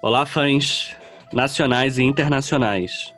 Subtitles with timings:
[0.00, 0.96] Olá, fãs
[1.32, 3.12] nacionais e internacionais.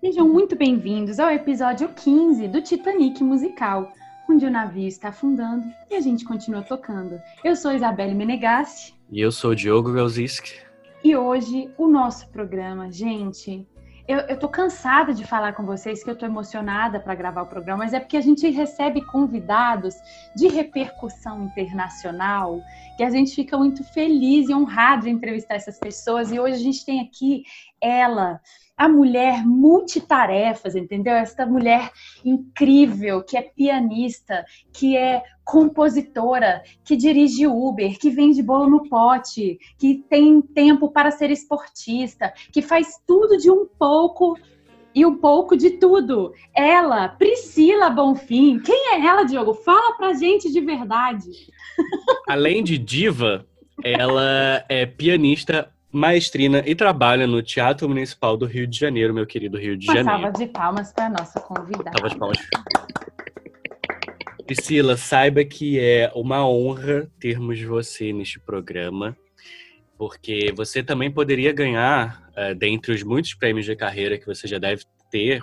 [0.00, 3.92] Sejam muito bem-vindos ao episódio 15 do Titanic Musical,
[4.30, 7.20] onde o navio está afundando e a gente continua tocando.
[7.42, 8.94] Eu sou Isabelle Menegassi.
[9.10, 10.52] E eu sou Diogo Galziski.
[11.02, 13.66] E hoje o nosso programa, gente,
[14.10, 17.46] eu, eu tô cansada de falar com vocês que eu tô emocionada para gravar o
[17.46, 19.94] programa, mas é porque a gente recebe convidados
[20.34, 22.60] de repercussão internacional,
[22.96, 26.32] que a gente fica muito feliz e honrado de entrevistar essas pessoas.
[26.32, 27.44] E hoje a gente tem aqui
[27.80, 28.40] ela,
[28.80, 31.12] a mulher multitarefas, entendeu?
[31.12, 31.92] Essa mulher
[32.24, 39.58] incrível, que é pianista, que é compositora, que dirige Uber, que vende bolo no pote,
[39.78, 44.38] que tem tempo para ser esportista, que faz tudo de um pouco
[44.94, 46.32] e um pouco de tudo.
[46.56, 48.60] Ela, Priscila Bonfim.
[48.60, 49.52] Quem é ela, Diogo?
[49.52, 51.28] Fala pra gente de verdade.
[52.26, 53.46] Além de diva,
[53.84, 59.58] ela é pianista maestrina e trabalha no Teatro Municipal do Rio de Janeiro, meu querido
[59.58, 60.22] Rio de Uma Janeiro.
[60.22, 61.92] salva de palmas para nossa convidada.
[61.92, 62.38] Salva de palmas.
[64.46, 69.16] Priscila, saiba que é uma honra termos você neste programa,
[69.96, 74.58] porque você também poderia ganhar, eh, dentre os muitos prêmios de carreira que você já
[74.58, 75.42] deve ter,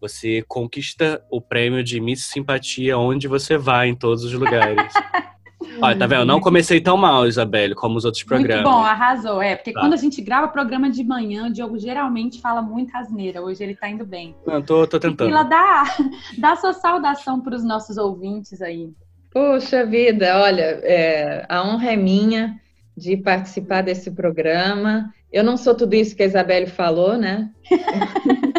[0.00, 4.92] você conquista o prêmio de Miss Simpatia onde você vai, em todos os lugares.
[5.82, 6.20] Olha, tá vendo?
[6.20, 8.64] Eu não comecei tão mal, Isabelle, como os outros programas.
[8.64, 9.42] Muito bom, arrasou.
[9.42, 9.80] É, porque Tá.
[9.80, 13.42] quando a gente grava programa de manhã, o Diogo geralmente fala muito asneira.
[13.42, 14.36] Hoje ele tá indo bem.
[14.46, 15.16] Não, tô, tô tentando.
[15.28, 15.84] Priscila, dá,
[16.38, 18.90] dá sua saudação para os nossos ouvintes aí.
[19.30, 22.58] Poxa vida, olha, é, a honra é minha
[22.96, 25.12] de participar desse programa.
[25.30, 27.50] Eu não sou tudo isso que a Isabelle falou, né?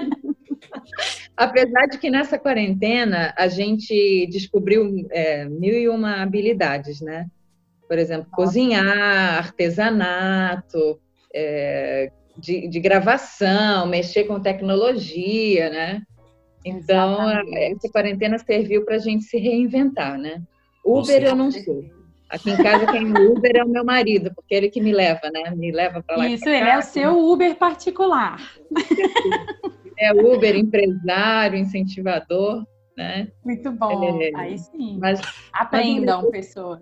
[1.39, 7.27] Apesar de que nessa quarentena a gente descobriu é, mil e uma habilidades, né?
[7.87, 10.99] Por exemplo, cozinhar, artesanato,
[11.33, 16.01] é, de, de gravação, mexer com tecnologia, né?
[16.65, 17.75] Então, a- Exatamente.
[17.77, 20.41] essa quarentena serviu para a gente se reinventar, né?
[20.85, 21.85] Uber eu não sou.
[22.30, 25.52] Aqui em casa quem Uber é o meu marido, porque ele que me leva, né?
[25.55, 26.27] Me leva para lá.
[26.27, 26.73] e Isso, pra ele cá.
[26.73, 28.39] é o seu Uber particular.
[29.99, 32.65] É Uber, empresário, incentivador,
[32.98, 33.27] né?
[33.43, 34.21] Muito bom.
[34.21, 34.98] É, Aí sim.
[34.99, 35.20] Mas,
[35.54, 36.82] Aprendam, pessoas.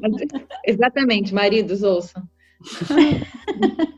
[0.00, 0.22] mas-
[0.66, 2.22] exatamente, maridos, ouçam.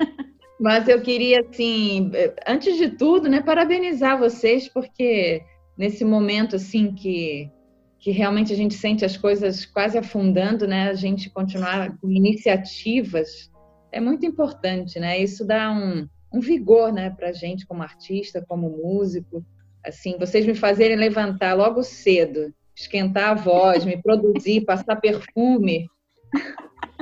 [0.59, 2.11] Mas eu queria, assim,
[2.47, 5.43] antes de tudo, né, parabenizar vocês, porque
[5.77, 7.51] nesse momento, assim, que,
[7.99, 13.51] que realmente a gente sente as coisas quase afundando, né, a gente continuar com iniciativas
[13.93, 15.19] é muito importante, né?
[15.19, 19.45] Isso dá um, um vigor, né, para a gente como artista, como músico.
[19.84, 25.89] Assim, vocês me fazerem levantar logo cedo, esquentar a voz, me produzir, passar perfume.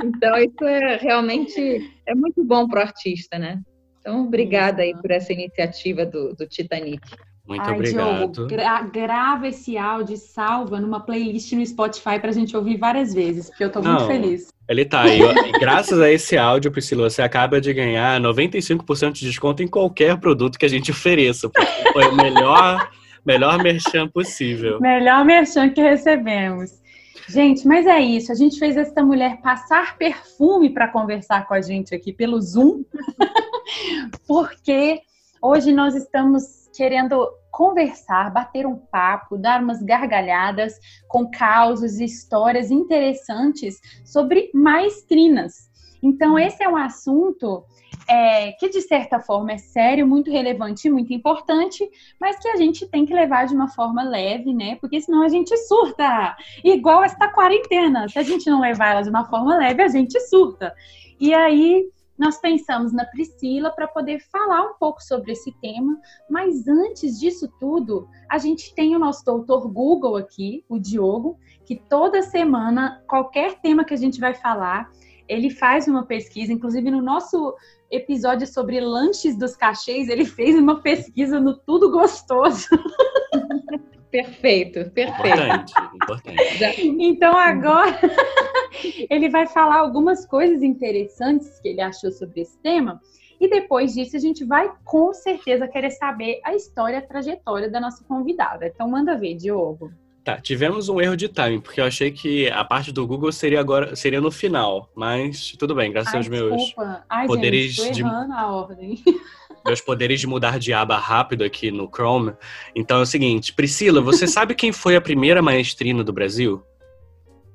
[0.04, 3.60] Então, isso é realmente é muito bom para o artista, né?
[3.98, 7.00] Então, obrigada aí por essa iniciativa do, do Titanic.
[7.46, 8.32] Muito Ai, obrigado.
[8.32, 13.12] Diogo, gra- grava esse áudio e salva numa playlist no Spotify pra gente ouvir várias
[13.12, 14.52] vezes, porque eu tô muito feliz.
[14.68, 15.20] Ele tá aí.
[15.58, 20.56] graças a esse áudio, Priscila, você acaba de ganhar 95% de desconto em qualquer produto
[20.58, 21.50] que a gente ofereça.
[21.92, 22.88] Foi o melhor,
[23.26, 24.80] melhor merchan possível.
[24.80, 26.80] Melhor merchan que recebemos.
[27.28, 28.30] Gente, mas é isso.
[28.30, 32.84] A gente fez essa mulher passar perfume para conversar com a gente aqui pelo Zoom,
[34.26, 35.00] porque
[35.40, 42.70] hoje nós estamos querendo conversar, bater um papo, dar umas gargalhadas com causos e histórias
[42.70, 45.70] interessantes sobre maestrinas.
[46.02, 47.64] Então, esse é um assunto
[48.08, 51.88] é, que, de certa forma, é sério, muito relevante e muito importante,
[52.20, 54.76] mas que a gente tem que levar de uma forma leve, né?
[54.80, 56.36] Porque senão a gente surta.
[56.64, 58.08] Igual esta quarentena.
[58.08, 60.74] Se a gente não levar ela de uma forma leve, a gente surta.
[61.20, 61.88] E aí
[62.22, 66.00] nós pensamos na Priscila para poder falar um pouco sobre esse tema,
[66.30, 71.74] mas antes disso tudo, a gente tem o nosso doutor Google aqui, o Diogo, que
[71.74, 74.88] toda semana, qualquer tema que a gente vai falar,
[75.28, 77.56] ele faz uma pesquisa, inclusive no nosso
[77.90, 82.68] episódio sobre lanches dos cachês, ele fez uma pesquisa no Tudo Gostoso.
[84.12, 85.26] Perfeito, perfeito.
[85.26, 86.86] Importante, importante.
[87.00, 87.98] Então agora
[89.08, 93.00] ele vai falar algumas coisas interessantes que ele achou sobre esse tema.
[93.40, 97.80] E depois disso, a gente vai com certeza querer saber a história, a trajetória da
[97.80, 98.66] nossa convidada.
[98.66, 99.90] Então, manda ver, Diogo.
[100.22, 103.58] Tá, tivemos um erro de timing, porque eu achei que a parte do Google seria
[103.58, 107.04] agora, seria no final, mas tudo bem, graças Ai, aos meus, desculpa.
[107.10, 109.02] Ai, poderes gente, tô de- a ordem.
[109.64, 112.32] meus poderes de mudar de aba rápido aqui no Chrome.
[112.74, 116.62] Então é o seguinte, Priscila, você sabe quem foi a primeira maestrina do Brasil?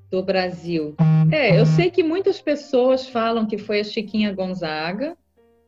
[0.09, 0.95] do Brasil.
[1.31, 5.17] É, eu sei que muitas pessoas falam que foi a Chiquinha Gonzaga,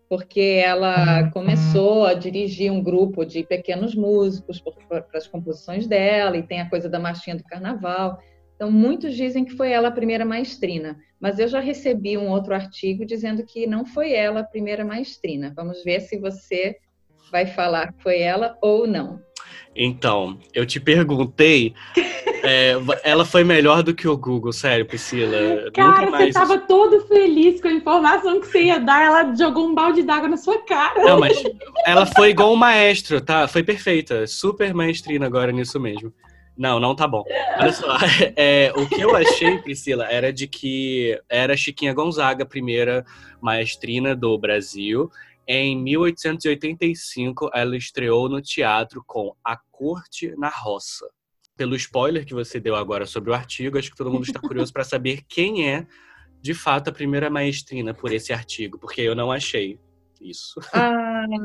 [0.07, 6.44] porque ela começou a dirigir um grupo de pequenos músicos para as composições dela, e
[6.44, 8.19] tem a coisa da marchinha do carnaval.
[8.56, 12.54] Então, muitos dizem que foi ela a primeira maestrina, mas eu já recebi um outro
[12.54, 15.54] artigo dizendo que não foi ela a primeira maestrina.
[15.56, 16.77] Vamos ver se você
[17.31, 19.19] vai falar que foi ela ou não.
[19.75, 21.74] Então, eu te perguntei.
[22.44, 22.74] é,
[23.04, 25.71] ela foi melhor do que o Google, sério, Priscila.
[25.74, 26.33] Cara, Nunca mais...
[26.33, 30.01] você tava todo feliz com a informação que você ia dar, ela jogou um balde
[30.01, 31.04] d'água na sua cara.
[31.04, 31.42] Não, mas
[31.86, 33.48] ela foi igual um maestro, tá?
[33.48, 34.25] Foi perfeita.
[34.25, 36.12] Super maestrina agora nisso mesmo.
[36.59, 37.23] Não, não tá bom.
[37.57, 37.88] Olha só,
[38.35, 43.06] é, o que eu achei, Priscila, era de que era Chiquinha Gonzaga, primeira
[43.41, 45.09] maestrina do Brasil,
[45.47, 51.09] em 1885, ela estreou no teatro com A Corte na Roça.
[51.56, 54.73] Pelo spoiler que você deu agora sobre o artigo, acho que todo mundo está curioso
[54.73, 55.88] para saber quem é,
[56.41, 59.79] de fato, a primeira maestrina por esse artigo, porque eu não achei
[60.21, 60.60] isso.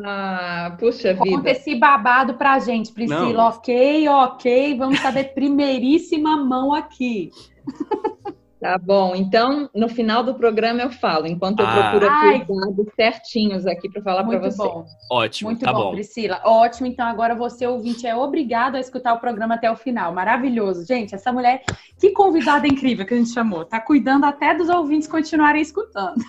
[0.06, 1.36] Ah, puxa vida.
[1.36, 3.32] Conta esse babado pra gente, Priscila.
[3.32, 3.48] Não.
[3.48, 7.30] Ok, ok, vamos saber primeiríssima mão aqui.
[8.64, 11.90] Tá bom, então no final do programa eu falo, enquanto eu ah.
[11.90, 14.56] procuro aqui os dados certinhos aqui para falar para você.
[14.56, 14.86] Bom.
[15.12, 16.40] Ótimo, Muito tá bom, bom, Priscila.
[16.42, 20.14] Ótimo, então agora você, ouvinte, é obrigado a escutar o programa até o final.
[20.14, 20.86] Maravilhoso.
[20.86, 21.62] Gente, essa mulher,
[22.00, 23.66] que convidada incrível que a gente chamou.
[23.66, 26.24] Tá cuidando até dos ouvintes continuarem escutando.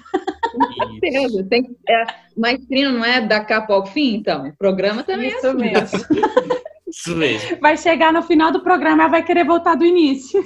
[0.52, 1.42] Com certeza.
[1.50, 2.04] Tem, é,
[2.36, 4.50] maestrina não é da capa ao fim, então?
[4.50, 5.58] O programa também Isso é assim.
[5.58, 6.00] mesmo.
[6.86, 7.58] Isso mesmo.
[7.62, 10.44] Vai chegar no final do programa e vai querer voltar do início.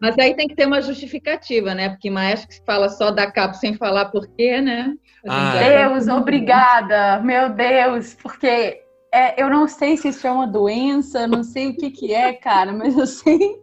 [0.00, 1.90] Mas aí tem que ter uma justificativa, né?
[1.90, 4.94] Porque maestro que fala só da capa sem falar por quê, né?
[5.28, 8.82] Ah, Deus, obrigada, meu Deus, porque
[9.12, 12.32] é, eu não sei se isso é uma doença, não sei o que, que é,
[12.32, 13.60] cara, mas eu sei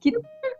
[0.00, 0.12] que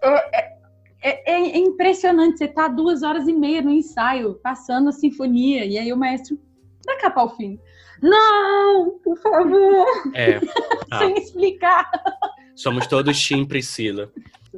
[0.02, 0.54] é,
[1.02, 2.38] é, é, é impressionante.
[2.38, 6.38] Você tá duas horas e meia no ensaio, passando a sinfonia, e aí o maestro
[6.84, 7.58] da capa ao fim.
[8.02, 9.86] Não, por favor.
[10.14, 10.40] É.
[10.90, 10.98] Tá.
[10.98, 11.90] Sem explicar.
[12.54, 14.12] Somos todos Tim Priscila.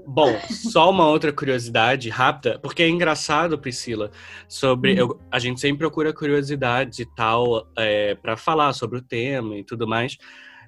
[0.04, 4.10] Bom, só uma outra curiosidade rápida, porque é engraçado, Priscila,
[4.48, 4.94] sobre.
[4.94, 4.96] Hum.
[4.98, 9.64] Eu, a gente sempre procura curiosidades e tal é, para falar sobre o tema e
[9.64, 10.19] tudo mais.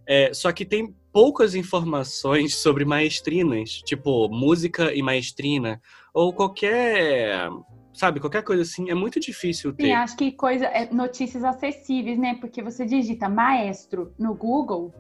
[0.07, 5.81] É, só que tem poucas informações sobre maestrinas, tipo música e maestrina,
[6.15, 7.51] ou qualquer
[7.93, 9.87] sabe, qualquer coisa assim, é muito difícil ter.
[9.87, 12.37] Sim, acho que coisa, é, notícias acessíveis, né?
[12.41, 14.95] Porque você digita maestro no Google,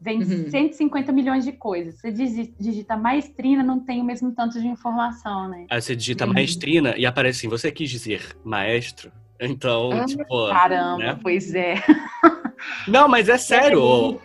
[0.00, 0.48] Vem uhum.
[0.48, 2.00] 150 milhões de coisas.
[2.00, 5.66] Você digita maestrina, não tem o mesmo tanto de informação, né?
[5.68, 6.32] Aí você digita uhum.
[6.32, 9.10] maestrina e aparece assim, você quis dizer maestro?
[9.40, 10.48] Então, ah, tipo.
[10.50, 11.18] Caramba, né?
[11.20, 11.74] pois é.
[12.86, 13.80] Não, mas é sério.
[13.82, 14.20] o,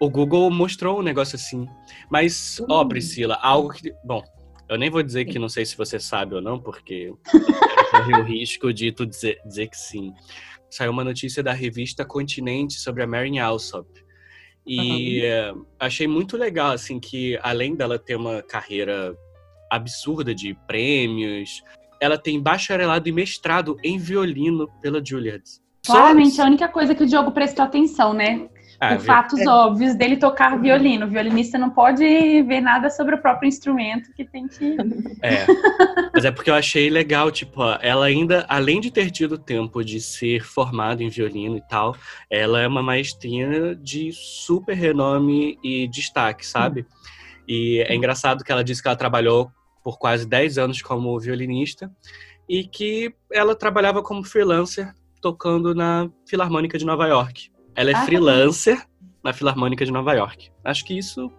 [0.00, 1.68] o Google mostrou um negócio assim.
[2.08, 2.66] Mas, uhum.
[2.70, 3.92] ó, Priscila, algo que.
[4.04, 4.22] Bom,
[4.68, 7.12] eu nem vou dizer que não sei se você sabe ou não, porque
[7.90, 10.12] corre o risco de tu dizer, dizer que sim.
[10.68, 13.88] Saiu uma notícia da revista Continente sobre a Mary Alsop
[14.72, 15.22] e
[15.52, 15.66] uhum.
[15.80, 19.16] achei muito legal, assim, que além dela ter uma carreira
[19.68, 21.62] absurda de prêmios,
[22.00, 25.42] ela tem bacharelado e mestrado em violino pela Juilliard.
[25.84, 28.48] Claramente, a única coisa que o Diogo prestou atenção, né?
[28.80, 29.46] Ah, Por fatos é.
[29.46, 31.04] óbvios dele tocar violino.
[31.04, 32.02] O violinista não pode
[32.42, 34.76] ver nada sobre o próprio instrumento que tem que.
[35.22, 35.46] É.
[36.14, 40.00] Mas é porque eu achei legal, tipo, ela ainda, além de ter tido tempo de
[40.00, 41.94] ser formada em violino e tal,
[42.30, 46.86] ela é uma maestrina de super renome e destaque, sabe?
[47.46, 49.50] E é engraçado que ela disse que ela trabalhou
[49.84, 51.90] por quase 10 anos como violinista
[52.48, 54.90] e que ela trabalhava como freelancer
[55.20, 57.50] tocando na Filarmônica de Nova York.
[57.74, 58.86] Ela é ah, tá freelancer tá
[59.22, 60.50] na Filarmônica de Nova York.
[60.64, 61.30] Acho que isso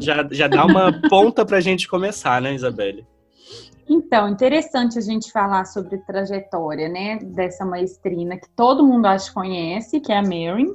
[0.00, 3.06] já, já dá uma ponta para a gente começar, né, Isabelle?
[3.88, 9.34] Então, interessante a gente falar sobre trajetória, né, dessa maestrina que todo mundo acho que
[9.34, 10.72] conhece, que é a Mary.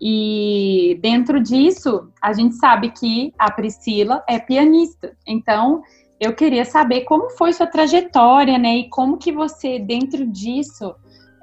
[0.00, 5.16] E dentro disso, a gente sabe que a Priscila é pianista.
[5.26, 5.82] Então,
[6.20, 10.94] eu queria saber como foi sua trajetória, né, e como que você dentro disso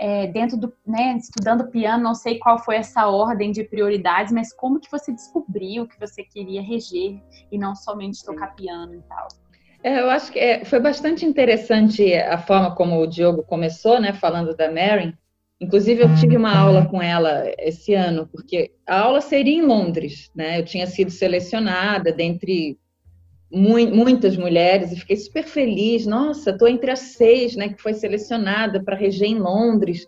[0.04, 4.54] é, dentro do, né, estudando piano, não sei qual foi essa ordem de prioridades, mas
[4.54, 9.30] como que você descobriu que você queria reger e não somente tocar piano e tal?
[9.82, 14.12] É, eu acho que é, foi bastante interessante a forma como o Diogo começou, né,
[14.12, 15.18] falando da Mary.
[15.62, 20.30] Inclusive, eu tive uma aula com ela esse ano, porque a aula seria em Londres,
[20.36, 20.60] né?
[20.60, 22.78] Eu tinha sido selecionada dentre
[23.54, 26.06] muitas mulheres e fiquei super feliz.
[26.06, 30.08] Nossa, estou entre as seis, né, que foi selecionada para reger em Londres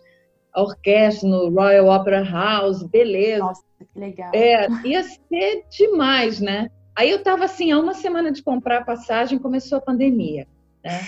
[0.52, 3.44] a orquestra no Royal Opera House, beleza.
[3.44, 4.30] Nossa, que legal.
[4.34, 6.70] É, ia ser demais, né?
[6.96, 10.46] Aí eu estava assim, há uma semana de comprar a passagem, começou a pandemia,
[10.82, 11.00] né?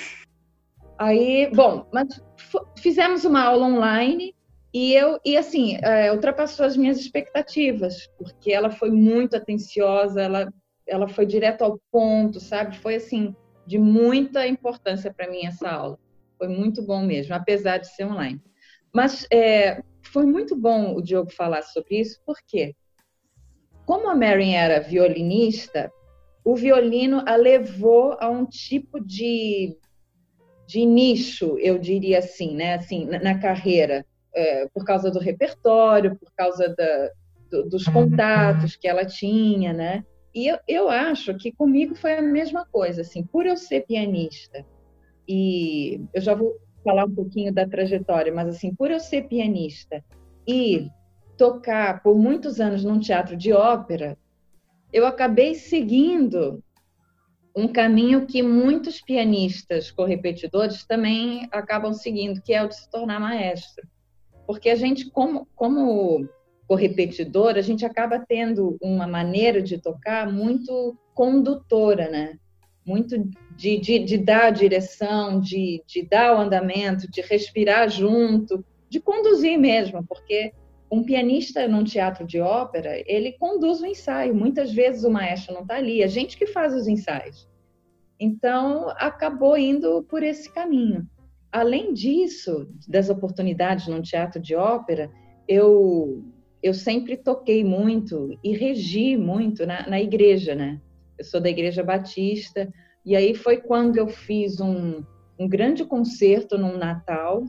[0.98, 2.20] Aí, bom, mas
[2.76, 4.34] fizemos uma aula online
[4.74, 10.52] e eu e assim é, ultrapassou as minhas expectativas, porque ela foi muito atenciosa, ela
[10.88, 12.76] ela foi direto ao ponto, sabe?
[12.78, 13.34] Foi assim
[13.66, 15.98] de muita importância para mim essa aula.
[16.38, 18.40] Foi muito bom mesmo, apesar de ser online.
[18.92, 22.74] Mas é, foi muito bom o Diogo falar sobre isso, porque
[23.84, 25.90] como a Mary era violinista,
[26.44, 29.76] o violino a levou a um tipo de,
[30.66, 32.74] de nicho, eu diria assim, né?
[32.74, 34.04] Assim, na, na carreira,
[34.34, 37.10] é, por causa do repertório, por causa da,
[37.50, 40.04] do, dos contatos que ela tinha, né?
[40.38, 44.64] E eu, eu acho que comigo foi a mesma coisa, assim, por eu ser pianista,
[45.26, 50.00] e eu já vou falar um pouquinho da trajetória, mas assim, por eu ser pianista
[50.46, 50.88] e
[51.36, 54.16] tocar por muitos anos num teatro de ópera,
[54.92, 56.62] eu acabei seguindo
[57.52, 63.18] um caminho que muitos pianistas correpetidores também acabam seguindo, que é o de se tornar
[63.18, 63.84] maestro.
[64.46, 66.28] Porque a gente, como, como
[66.68, 72.38] correpetidor, a gente acaba tendo uma maneira de tocar muito condutora, né?
[72.84, 73.18] Muito
[73.56, 79.00] de, de, de dar a direção, de, de dar o andamento, de respirar junto, de
[79.00, 80.52] conduzir mesmo, porque
[80.90, 84.34] um pianista num teatro de ópera, ele conduz o ensaio.
[84.34, 87.48] Muitas vezes o maestro não está ali, é gente que faz os ensaios.
[88.20, 91.06] Então, acabou indo por esse caminho.
[91.50, 95.10] Além disso, das oportunidades num teatro de ópera,
[95.46, 96.22] eu,
[96.68, 100.80] eu sempre toquei muito e regi muito na, na igreja, né?
[101.18, 102.72] Eu sou da Igreja Batista,
[103.04, 105.02] e aí foi quando eu fiz um,
[105.38, 107.42] um grande concerto num Natal,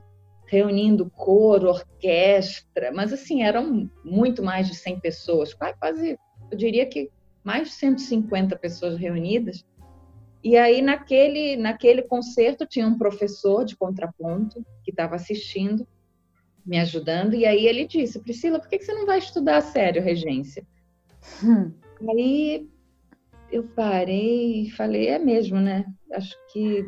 [0.47, 6.17] reunindo coro, orquestra, mas assim, eram muito mais de 100 pessoas, quase,
[6.49, 7.09] eu diria que
[7.43, 9.65] mais de 150 pessoas reunidas.
[10.43, 15.85] E aí, naquele, naquele concerto, tinha um professor de contraponto que estava assistindo,
[16.65, 20.01] me ajudando, e aí ele disse: Priscila, por que você não vai estudar a sério
[20.01, 20.63] regência?
[21.43, 21.71] Hum.
[22.09, 22.67] Aí
[23.51, 25.85] eu parei e falei, é mesmo, né?
[26.13, 26.85] Acho que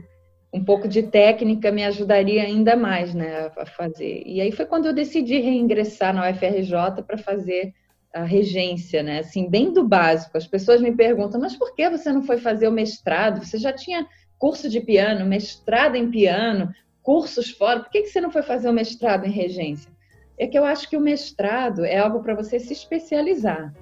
[0.53, 4.23] um pouco de técnica me ajudaria ainda mais, né, a fazer.
[4.25, 7.73] E aí foi quando eu decidi reingressar na UFRJ para fazer
[8.13, 9.19] a regência, né?
[9.19, 10.37] Assim, bem do básico.
[10.37, 13.43] As pessoas me perguntam, mas por que você não foi fazer o mestrado?
[13.43, 14.05] Você já tinha
[14.37, 16.69] curso de piano, mestrado em piano,
[17.01, 19.91] cursos fora, por que você não foi fazer o mestrado em regência?
[20.38, 23.74] É que eu acho que o mestrado é algo para você se especializar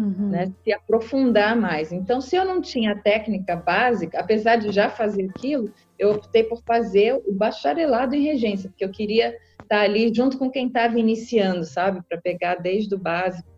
[0.00, 0.30] uhum.
[0.30, 1.92] né, se aprofundar mais.
[1.92, 6.62] Então, se eu não tinha técnica básica, apesar de já fazer aquilo, eu optei por
[6.62, 11.64] fazer o bacharelado em regência, porque eu queria estar ali junto com quem estava iniciando,
[11.64, 13.48] sabe, para pegar desde o básico.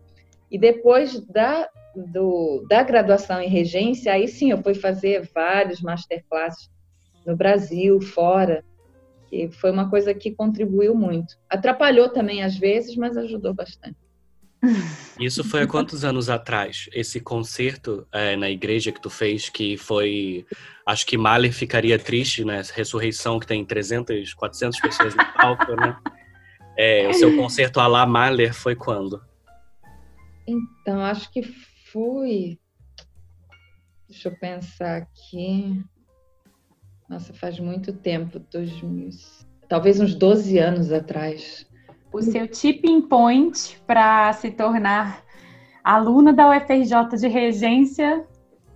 [0.51, 6.69] E depois da, do, da graduação em regência, aí sim eu fui fazer vários masterclasses
[7.25, 8.63] no Brasil, fora,
[9.33, 11.35] que foi uma coisa que contribuiu muito.
[11.49, 13.97] Atrapalhou também às vezes, mas ajudou bastante.
[15.19, 16.87] Isso foi há quantos anos atrás?
[16.93, 20.45] Esse concerto é, na igreja que tu fez, que foi.
[20.85, 22.59] Acho que Mahler ficaria triste, né?
[22.59, 25.97] Essa ressurreição que tem 300, 400 pessoas no palco, né?
[26.77, 29.21] É, o seu concerto a la Mahler foi quando?
[30.47, 31.43] Então, acho que
[31.91, 32.57] foi.
[34.07, 35.83] Deixa eu pensar aqui.
[37.13, 39.09] Nossa, faz muito tempo 2000,
[39.69, 41.63] talvez uns 12 anos atrás
[42.11, 45.23] o seu tipping point para se tornar
[45.83, 48.23] aluna da UFRJ de regência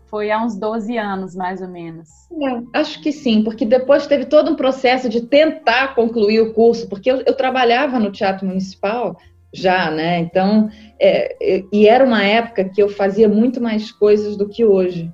[0.06, 2.10] foi há uns 12 anos, mais ou menos.
[2.32, 6.88] É, acho que sim, porque depois teve todo um processo de tentar concluir o curso,
[6.88, 9.18] porque eu, eu trabalhava no Teatro Municipal
[9.52, 10.20] já, né?
[10.20, 15.12] Então, é, e era uma época que eu fazia muito mais coisas do que hoje.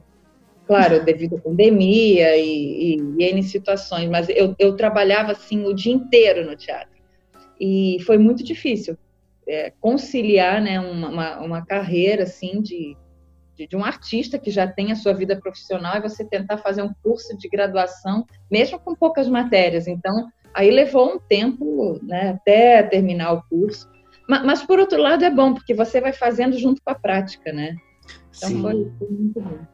[0.65, 5.73] Claro, devido à pandemia e, e, e N situações, mas eu, eu trabalhava assim o
[5.73, 6.93] dia inteiro no teatro.
[7.59, 8.97] E foi muito difícil
[9.47, 12.95] é, conciliar né, uma, uma, carreira assim de,
[13.55, 16.81] de, de, um artista que já tem a sua vida profissional e você tentar fazer
[16.81, 19.87] um curso de graduação, mesmo com poucas matérias.
[19.87, 23.91] Então, aí levou um tempo né, até terminar o curso.
[24.29, 27.51] Mas, mas, por outro lado, é bom, porque você vai fazendo junto com a prática,
[27.51, 27.75] né?
[28.37, 29.72] Então, foi, foi muito bom.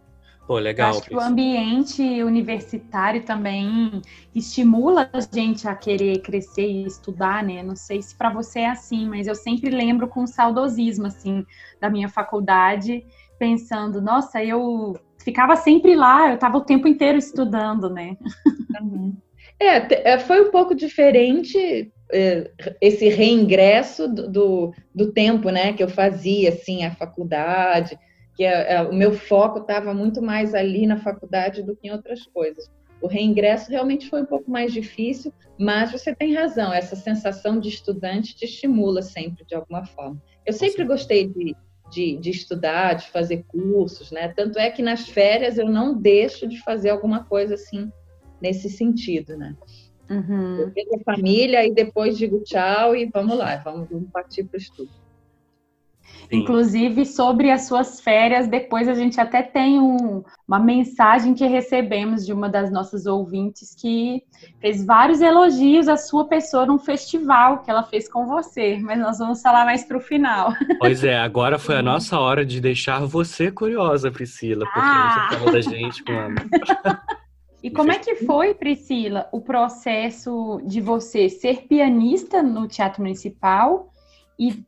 [0.49, 0.89] Pô, legal.
[0.89, 4.01] Acho que o ambiente universitário também
[4.33, 7.61] estimula a gente a querer crescer e estudar, né?
[7.61, 11.45] Não sei se para você é assim, mas eu sempre lembro com saudosismo, assim,
[11.79, 13.05] da minha faculdade,
[13.37, 18.17] pensando, nossa, eu ficava sempre lá, eu estava o tempo inteiro estudando, né?
[18.81, 19.15] Uhum.
[19.59, 22.49] É, foi um pouco diferente é,
[22.81, 27.99] esse reingresso do, do, do tempo, né, que eu fazia, assim, a faculdade
[28.39, 31.91] porque é, é, o meu foco estava muito mais ali na faculdade do que em
[31.91, 32.71] outras coisas.
[33.01, 37.67] O reingresso realmente foi um pouco mais difícil, mas você tem razão, essa sensação de
[37.67, 40.23] estudante te estimula sempre de alguma forma.
[40.45, 41.53] Eu sempre gostei de,
[41.91, 44.29] de, de, estudar, de fazer cursos, né?
[44.29, 47.91] Tanto é que nas férias eu não deixo de fazer alguma coisa assim
[48.41, 49.53] nesse sentido, né?
[50.09, 50.55] Uhum.
[50.59, 54.57] Eu vejo a família e depois digo tchau e vamos lá, vamos, vamos partir para
[54.57, 55.08] o estudo.
[56.29, 56.37] Sim.
[56.37, 62.23] Inclusive, sobre as suas férias, depois a gente até tem um, uma mensagem que recebemos
[62.23, 64.21] de uma das nossas ouvintes que
[64.61, 69.17] fez vários elogios à sua pessoa num festival que ela fez com você, mas nós
[69.17, 70.53] vamos falar mais para o final.
[70.77, 75.29] Pois é, agora foi a nossa hora de deixar você curiosa, Priscila, porque ah.
[75.29, 76.99] você falou da gente com a...
[77.61, 83.91] E como é que foi, Priscila, o processo de você ser pianista no Teatro Municipal
[84.39, 84.63] e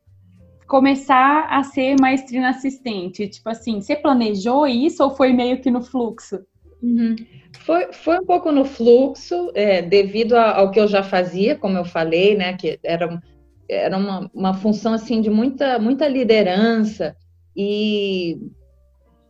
[0.72, 3.28] começar a ser maestrina assistente?
[3.28, 6.40] Tipo assim, você planejou isso ou foi meio que no fluxo?
[6.82, 7.14] Uhum.
[7.58, 11.84] Foi, foi um pouco no fluxo, é, devido ao que eu já fazia, como eu
[11.84, 13.20] falei, né, que era,
[13.68, 17.14] era uma, uma função assim de muita, muita liderança
[17.54, 18.38] e,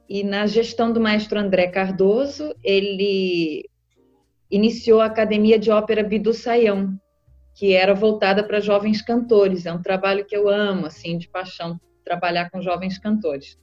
[0.09, 3.69] e na gestão do maestro André Cardoso, ele
[4.49, 6.97] iniciou a Academia de Ópera Bidu Saião,
[7.55, 9.67] que era voltada para jovens cantores.
[9.67, 13.59] É um trabalho que eu amo, assim, de paixão, trabalhar com jovens cantores.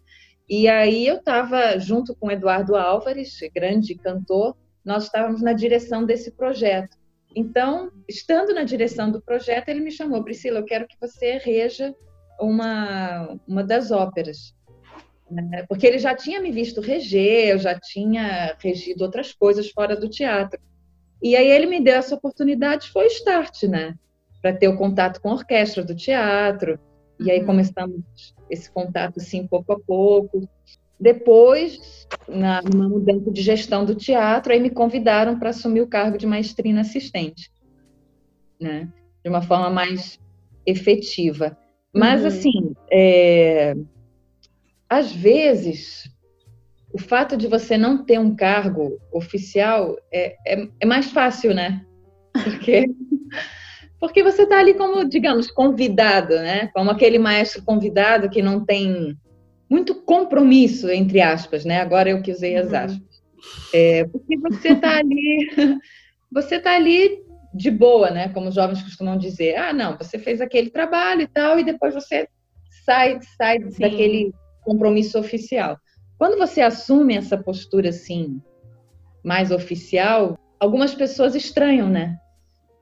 [0.49, 6.31] E aí eu estava junto com Eduardo Álvares, grande cantor, nós estávamos na direção desse
[6.31, 6.97] projeto.
[7.35, 11.93] Então, estando na direção do projeto, ele me chamou, Priscila, eu quero que você reja
[12.39, 14.55] uma, uma das óperas.
[15.29, 15.63] Né?
[15.69, 20.09] Porque ele já tinha me visto reger, eu já tinha regido outras coisas fora do
[20.09, 20.59] teatro.
[21.21, 23.95] E aí ele me deu essa oportunidade, foi o start, né?
[24.41, 26.79] Para ter o contato com a orquestra do teatro.
[27.19, 27.45] E aí uhum.
[27.45, 28.01] começamos
[28.49, 30.47] esse contato assim, pouco a pouco.
[30.99, 36.17] Depois, na, numa mudança de gestão do teatro, aí me convidaram para assumir o cargo
[36.17, 37.51] de maestrina assistente,
[38.59, 38.89] né?
[39.23, 40.19] De uma forma mais
[40.65, 41.57] efetiva.
[41.93, 42.27] Mas, uhum.
[42.27, 43.75] assim, é...
[44.89, 46.09] às vezes,
[46.93, 51.85] o fato de você não ter um cargo oficial é, é, é mais fácil, né?
[52.43, 52.85] Porque,
[53.99, 56.67] porque você está ali como, digamos, convidado, né?
[56.73, 59.15] Como aquele maestro convidado que não tem
[59.69, 61.79] muito compromisso, entre aspas, né?
[61.79, 62.77] Agora eu que usei as uhum.
[62.77, 63.23] aspas.
[63.73, 65.47] É, porque você está ali,
[66.31, 67.19] você está ali
[67.53, 68.29] de boa, né?
[68.29, 69.55] Como os jovens costumam dizer.
[69.57, 72.27] Ah, não, você fez aquele trabalho e tal, e depois você
[72.83, 75.77] sai, sai daquele compromisso oficial.
[76.19, 78.41] Quando você assume essa postura assim,
[79.23, 82.17] mais oficial, algumas pessoas estranham, né?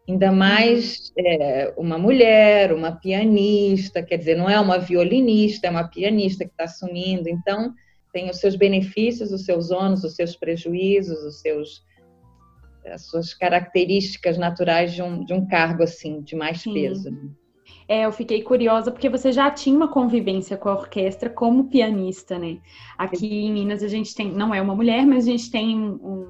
[0.09, 5.87] Ainda mais é, uma mulher, uma pianista, quer dizer, não é uma violinista, é uma
[5.87, 7.29] pianista que está assumindo.
[7.29, 7.75] Então,
[8.11, 11.83] tem os seus benefícios, os seus ônus, os seus prejuízos, os seus,
[12.87, 16.73] as suas características naturais de um, de um cargo assim, de mais Sim.
[16.73, 17.11] peso.
[17.87, 22.37] É, eu fiquei curiosa porque você já tinha uma convivência com a orquestra como pianista,
[22.37, 22.57] né?
[22.97, 26.27] Aqui em Minas a gente tem, não é uma mulher, mas a gente tem um,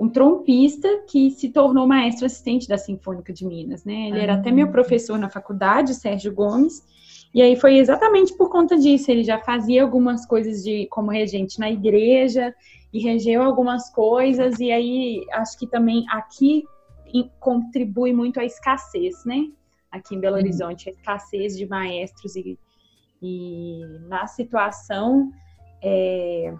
[0.00, 4.08] um trompista que se tornou maestro assistente da Sinfônica de Minas, né?
[4.08, 4.70] Ele era até meu ah.
[4.70, 6.82] professor na faculdade, Sérgio Gomes,
[7.32, 9.08] e aí foi exatamente por conta disso.
[9.08, 12.52] Ele já fazia algumas coisas de como regente na igreja
[12.92, 16.64] e regeu algumas coisas, e aí acho que também aqui
[17.38, 19.46] contribui muito a escassez, né?
[19.96, 20.42] Aqui em Belo uhum.
[20.42, 22.58] Horizonte, a escassez de maestros e,
[23.22, 25.30] e na situação
[25.82, 26.54] é,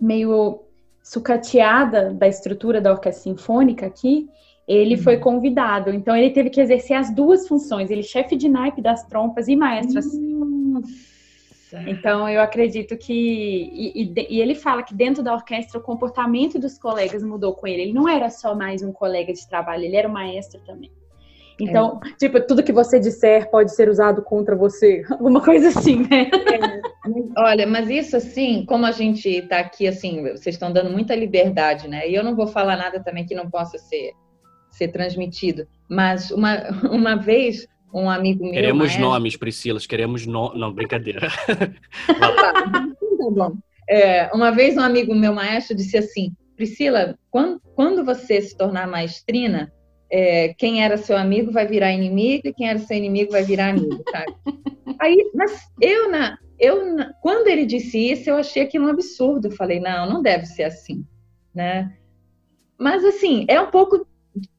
[0.00, 0.62] meio
[1.02, 4.28] sucateada da estrutura da orquestra sinfônica aqui,
[4.66, 5.02] ele uhum.
[5.02, 5.90] foi convidado.
[5.90, 9.56] Então ele teve que exercer as duas funções, ele chefe de naipe das trompas e
[9.56, 10.00] maestro.
[11.86, 16.58] Então eu acredito que e, e, e, ele fala que dentro da orquestra o comportamento
[16.58, 17.82] dos colegas mudou com ele.
[17.82, 20.90] Ele não era só mais um colega de trabalho, ele era um maestro também.
[21.60, 22.10] Então, é.
[22.18, 26.30] tipo, tudo que você disser pode ser usado contra você, alguma coisa assim, né?
[26.30, 26.82] É.
[27.36, 31.88] Olha, mas isso assim, como a gente está aqui, assim, vocês estão dando muita liberdade,
[31.88, 32.08] né?
[32.08, 34.12] E eu não vou falar nada também que não possa ser,
[34.70, 35.66] ser transmitido.
[35.88, 36.56] Mas uma,
[36.90, 38.54] uma vez, um amigo meu.
[38.54, 39.02] Queremos maestro...
[39.02, 40.54] nomes, Priscila, queremos no...
[40.54, 41.28] Não, brincadeira.
[41.46, 43.56] tá bom.
[43.88, 48.88] É, uma vez um amigo meu maestro disse assim: Priscila, quando, quando você se tornar
[48.88, 49.70] maestrina,
[50.14, 53.70] é, quem era seu amigo vai virar inimigo e quem era seu inimigo vai virar
[53.70, 54.32] amigo, sabe?
[55.00, 59.48] Aí, mas eu, na, eu na, quando ele disse isso, eu achei aquilo um absurdo.
[59.48, 61.04] Eu falei, não, não deve ser assim,
[61.52, 61.92] né?
[62.78, 64.06] Mas, assim, é um pouco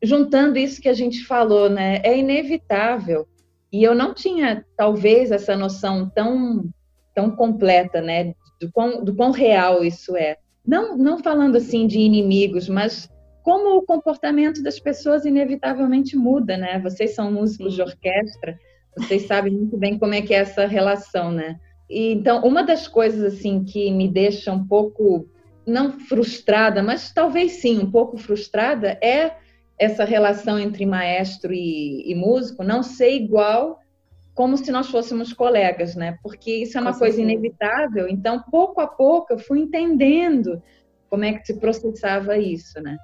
[0.04, 2.02] juntando isso que a gente falou, né?
[2.04, 3.26] É inevitável.
[3.72, 6.70] E eu não tinha, talvez, essa noção tão,
[7.14, 8.34] tão completa, né?
[8.60, 10.38] do quão, do quão real isso é.
[10.66, 13.10] Não, não falando assim de inimigos, mas
[13.46, 16.80] como o comportamento das pessoas inevitavelmente muda, né?
[16.80, 17.76] Vocês são músicos Sim.
[17.76, 18.60] de orquestra,
[18.98, 21.60] vocês sabem muito bem como é que é essa relação, né?
[21.88, 25.30] E, então, uma das coisas assim que me deixa um pouco
[25.64, 29.34] não frustrada, mas talvez sim um pouco frustrada é
[29.78, 33.80] essa relação entre maestro e, e músico não ser igual
[34.34, 36.18] como se nós fôssemos colegas, né?
[36.24, 37.32] Porque isso é uma Com coisa certeza.
[37.32, 38.08] inevitável.
[38.10, 40.64] Então, pouco a pouco, eu fui entendendo
[41.12, 42.98] como é que se processava isso, né?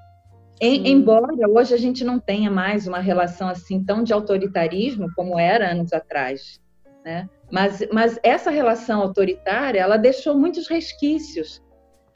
[0.64, 5.40] Em, embora hoje a gente não tenha mais uma relação assim tão de autoritarismo como
[5.40, 6.62] era anos atrás,
[7.04, 7.28] né?
[7.52, 11.60] Mas, mas essa relação autoritária, ela deixou muitos resquícios.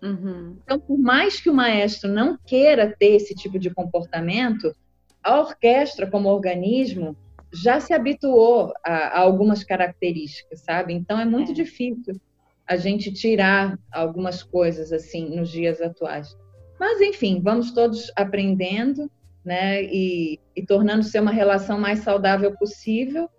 [0.01, 0.57] Uhum.
[0.63, 4.75] Então, por mais que o maestro não queira ter esse tipo de comportamento,
[5.23, 7.17] a orquestra como organismo
[7.51, 10.93] já se habituou a, a algumas características, sabe?
[10.93, 11.55] Então é muito é.
[11.55, 12.21] difícil
[12.67, 16.37] a gente tirar algumas coisas assim nos dias atuais.
[16.79, 19.09] Mas enfim, vamos todos aprendendo,
[19.43, 19.83] né?
[19.83, 23.29] E, e tornando ser uma relação mais saudável possível,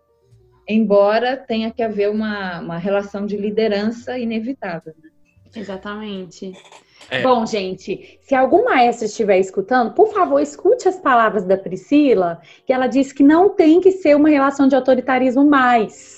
[0.68, 4.94] embora tenha que haver uma, uma relação de liderança inevitável.
[5.02, 5.10] Né?
[5.54, 6.52] Exatamente.
[7.10, 7.22] É.
[7.22, 12.72] Bom, gente, se algum maestro estiver escutando, por favor, escute as palavras da Priscila, que
[12.72, 16.15] ela disse que não tem que ser uma relação de autoritarismo mais.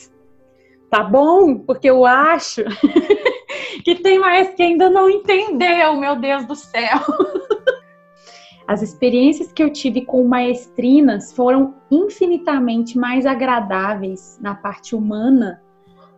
[0.90, 1.59] Tá bom?
[1.59, 2.62] Porque eu acho
[3.85, 6.98] que tem maestro que ainda não entendeu, meu Deus do céu.
[8.66, 15.62] As experiências que eu tive com maestrinas foram infinitamente mais agradáveis na parte humana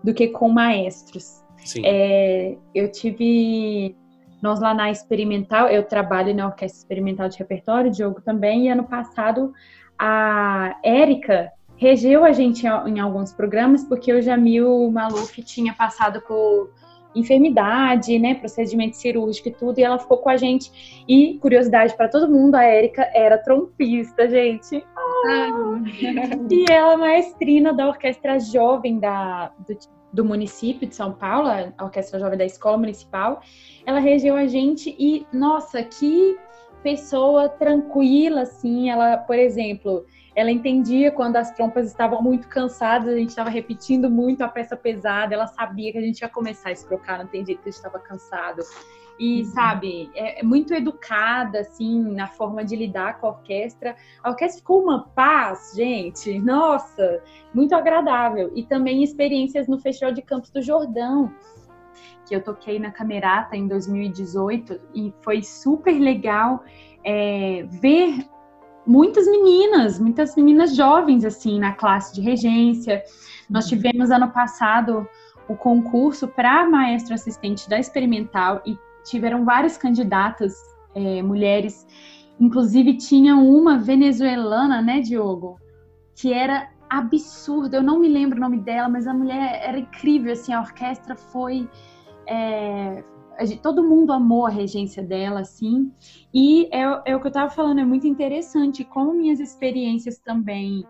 [0.03, 1.45] do que com maestros.
[1.59, 1.83] Sim.
[1.85, 3.97] É, eu tive
[4.43, 8.85] nós lá na Experimental, eu trabalho na Orquestra Experimental de Repertório, Diogo também, e ano
[8.85, 9.53] passado
[9.99, 16.71] a Érica regeu a gente em alguns programas, porque o Jamil Maluf tinha passado por
[17.15, 21.03] enfermidade, né, procedimento cirúrgico e tudo, e ela ficou com a gente.
[21.09, 24.85] E curiosidade para todo mundo, a Érica era trompista, gente.
[25.27, 25.81] Ah,
[26.51, 29.77] e ela é maestrina da orquestra jovem da, do,
[30.13, 33.41] do município de São Paulo, a Orquestra Jovem da Escola Municipal,
[33.87, 36.37] ela regeu a gente e, nossa, que
[36.83, 43.17] pessoa tranquila, assim, ela, por exemplo, ela entendia quando as trompas estavam muito cansadas, a
[43.17, 46.73] gente estava repetindo muito a peça pesada, ela sabia que a gente ia começar a
[46.73, 48.63] escrocar, não tem jeito que a gente estava cansado.
[49.19, 49.45] E, uhum.
[49.51, 53.95] sabe, é, é, muito educada, assim, na forma de lidar com a orquestra.
[54.23, 58.51] A orquestra ficou uma paz, gente, nossa, muito agradável.
[58.55, 61.31] E também experiências no Festival de Campos do Jordão,
[62.27, 66.65] que eu toquei na Camerata em 2018, e foi super legal
[67.05, 68.27] é, ver
[68.91, 73.05] muitas meninas, muitas meninas jovens, assim, na classe de regência.
[73.49, 73.71] Nós uhum.
[73.71, 75.09] tivemos ano passado
[75.49, 80.55] o concurso para maestro assistente da experimental e tiveram várias candidatas
[80.93, 81.87] é, mulheres,
[82.41, 85.57] inclusive tinha uma venezuelana, né, Diogo,
[86.17, 87.77] que era absurda.
[87.77, 90.33] Eu não me lembro o nome dela, mas a mulher era incrível.
[90.33, 91.69] Assim, a orquestra foi
[92.27, 93.05] é,
[93.63, 95.93] todo mundo amou a regência dela, assim.
[96.33, 100.85] E é, é o que eu estava falando, é muito interessante como minhas experiências também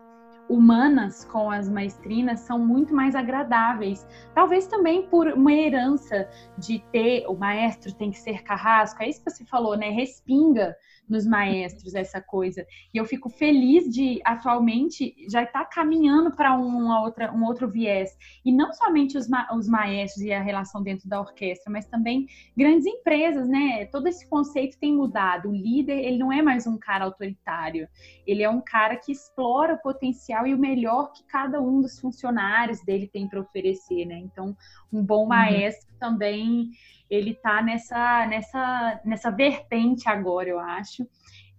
[0.49, 4.05] humanas com as maestrinas são muito mais agradáveis.
[4.35, 9.23] Talvez também por uma herança de ter o maestro tem que ser carrasco, é isso
[9.23, 9.89] que você falou, né?
[9.89, 10.75] Respinga
[11.11, 12.65] nos maestros essa coisa.
[12.93, 17.69] E eu fico feliz de atualmente já estar tá caminhando para uma outra, um outro
[17.69, 18.17] viés.
[18.43, 22.25] E não somente os, ma os maestros e a relação dentro da orquestra, mas também
[22.55, 23.85] grandes empresas, né?
[23.87, 25.49] Todo esse conceito tem mudado.
[25.49, 27.87] O líder, ele não é mais um cara autoritário.
[28.25, 31.99] Ele é um cara que explora o potencial e o melhor que cada um dos
[31.99, 34.17] funcionários dele tem para oferecer, né?
[34.17, 34.55] Então,
[34.91, 35.27] um bom uhum.
[35.27, 35.99] maestro uhum.
[35.99, 36.71] também
[37.11, 41.05] ele tá nessa, nessa, nessa vertente agora, eu acho,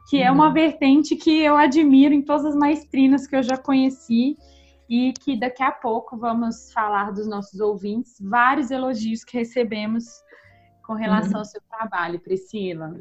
[0.08, 0.24] que uhum.
[0.24, 0.54] é uma uhum.
[0.54, 4.36] vertente que eu admiro em todas as maestrinas que eu já conheci
[4.88, 10.06] e que daqui a pouco vamos falar dos nossos ouvintes, vários elogios que recebemos
[10.86, 11.38] com relação uhum.
[11.38, 12.96] ao seu trabalho, Priscila.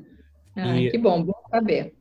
[0.56, 0.92] Ah, e...
[0.92, 1.96] Que bom, bom saber.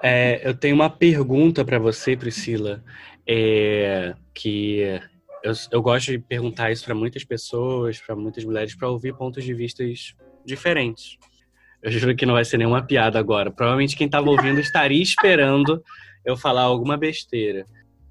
[0.00, 2.84] é, eu tenho uma pergunta para você, Priscila,
[3.26, 5.00] é, que
[5.42, 9.44] eu, eu gosto de perguntar isso para muitas pessoas, para muitas mulheres, para ouvir pontos
[9.44, 11.18] de vistas diferentes.
[11.82, 13.50] Eu juro que não vai ser nenhuma piada agora.
[13.50, 15.82] Provavelmente quem estava ouvindo estaria esperando
[16.24, 17.66] eu falar alguma besteira.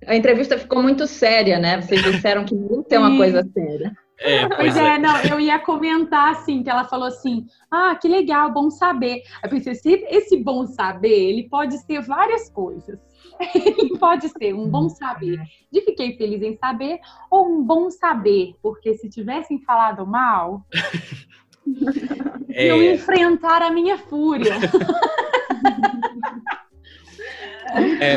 [0.05, 1.81] A entrevista ficou muito séria, né?
[1.81, 3.91] Vocês disseram que não tem uma coisa séria.
[4.19, 4.95] É, pois, pois é.
[4.95, 4.97] é.
[4.97, 9.21] não, eu ia comentar assim, que ela falou assim, ah, que legal, bom saber.
[9.43, 9.73] Eu pensei,
[10.09, 12.97] esse bom saber, ele pode ser várias coisas.
[13.99, 15.39] Pode ser um bom saber
[15.71, 16.99] de fiquei feliz em saber
[17.29, 20.65] ou um bom saber, porque se tivessem falado mal,
[22.49, 22.71] é...
[22.71, 24.55] eu enfrentar a minha fúria.
[28.01, 28.15] É,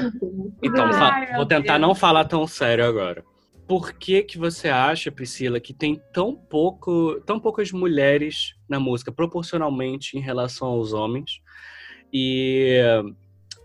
[0.63, 1.81] então, Ai, vou tentar Deus.
[1.81, 3.23] não falar tão sério agora.
[3.69, 9.13] Por que que você acha, Priscila, que tem tão pouco, tão poucas mulheres na música
[9.13, 11.41] proporcionalmente em relação aos homens?
[12.13, 12.81] E,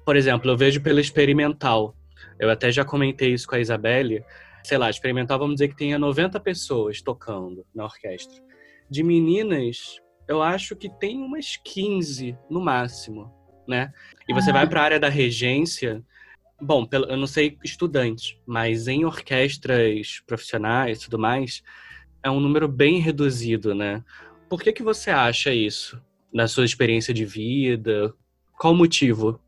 [0.08, 1.94] por exemplo, eu vejo pela experimental.
[2.40, 4.24] Eu até já comentei isso com a Isabelle.
[4.64, 8.42] Sei lá, experimental, vamos dizer que tenha 90 pessoas tocando na orquestra.
[8.90, 13.92] De meninas, eu acho que tem umas 15 no máximo né?
[14.28, 14.54] E você ah.
[14.54, 16.02] vai para a área da regência,
[16.60, 21.62] bom, eu não sei estudantes, mas em orquestras profissionais e tudo mais,
[22.24, 24.04] é um número bem reduzido, né?
[24.50, 26.02] Por que que você acha isso?
[26.34, 28.14] Na sua experiência de vida?
[28.58, 29.40] Qual o motivo?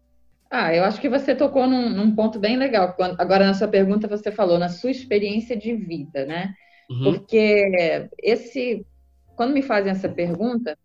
[0.50, 2.96] Ah, eu acho que você tocou num, num ponto bem legal.
[3.18, 6.54] Agora, na sua pergunta, você falou na sua experiência de vida, né?
[6.90, 7.04] Uhum.
[7.04, 8.86] Porque esse,
[9.36, 10.76] quando me fazem essa pergunta,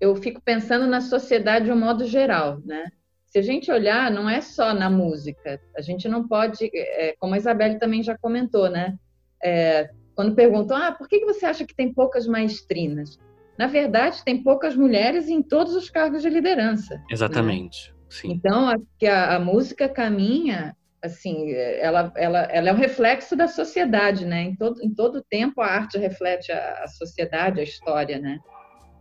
[0.00, 2.84] eu fico pensando na sociedade de um modo geral, né?
[3.26, 5.60] Se a gente olhar, não é só na música.
[5.76, 8.96] A gente não pode, é, como a Isabelle também já comentou, né?
[9.42, 13.18] É, quando perguntam, ah, por que você acha que tem poucas maestrinas?
[13.58, 16.94] Na verdade, tem poucas mulheres em todos os cargos de liderança.
[16.96, 17.04] Né?
[17.10, 17.90] Exatamente.
[17.90, 18.01] Né?
[18.12, 18.32] Sim.
[18.32, 18.76] Então, a,
[19.08, 24.42] a, a, música caminha, assim, ela, ela, ela é um reflexo da sociedade, né?
[24.42, 28.38] Em todo, em todo tempo a arte reflete a, a sociedade, a história, né?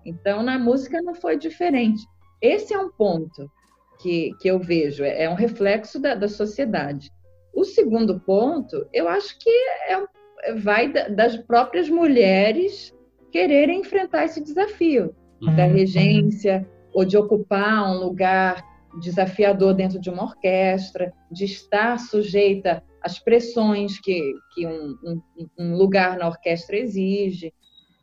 [0.06, 2.02] Então, na música não foi diferente.
[2.42, 3.52] Esse é um ponto
[4.00, 7.12] que, que eu vejo, é, é um reflexo da, da sociedade.
[7.54, 9.50] O segundo ponto, eu acho que
[9.90, 12.96] é, vai das próprias mulheres
[13.30, 15.54] quererem enfrentar esse desafio uhum.
[15.54, 22.84] da regência ou de ocupar um lugar desafiador dentro de uma orquestra, de estar sujeita
[23.02, 25.22] às pressões que, que um, um,
[25.58, 27.54] um lugar na orquestra exige,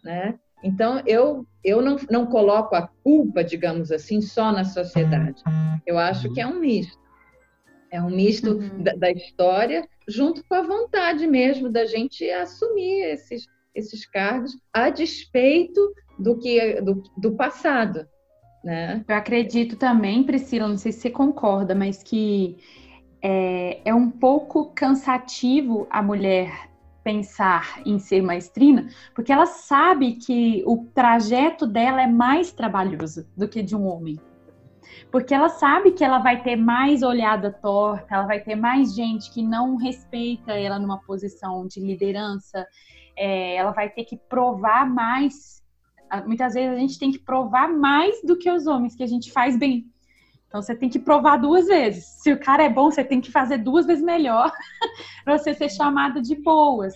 [0.02, 0.38] né?
[0.62, 5.42] Então, eu, eu não, não coloco a culpa, digamos assim, só na sociedade.
[5.86, 6.98] Eu acho que é um misto.
[7.90, 8.82] É um misto uhum.
[8.82, 14.90] da, da, história, junto com a vontade mesmo da gente assumir esses, esses cargos, a
[14.90, 18.06] despeito do, que, do, do passado.
[18.62, 19.04] Né?
[19.06, 22.56] Eu acredito também, Priscila, não sei se você concorda, mas que
[23.22, 26.68] é, é um pouco cansativo a mulher
[27.02, 33.48] pensar em ser maestrina, porque ela sabe que o trajeto dela é mais trabalhoso do
[33.48, 34.20] que de um homem.
[35.10, 39.32] Porque ela sabe que ela vai ter mais olhada torta, ela vai ter mais gente
[39.32, 42.66] que não respeita ela numa posição de liderança,
[43.16, 45.62] é, ela vai ter que provar mais.
[46.26, 49.30] Muitas vezes a gente tem que provar mais do que os homens, que a gente
[49.30, 49.86] faz bem.
[50.48, 52.04] Então você tem que provar duas vezes.
[52.22, 54.50] Se o cara é bom, você tem que fazer duas vezes melhor
[55.24, 56.94] para você ser chamada de boas.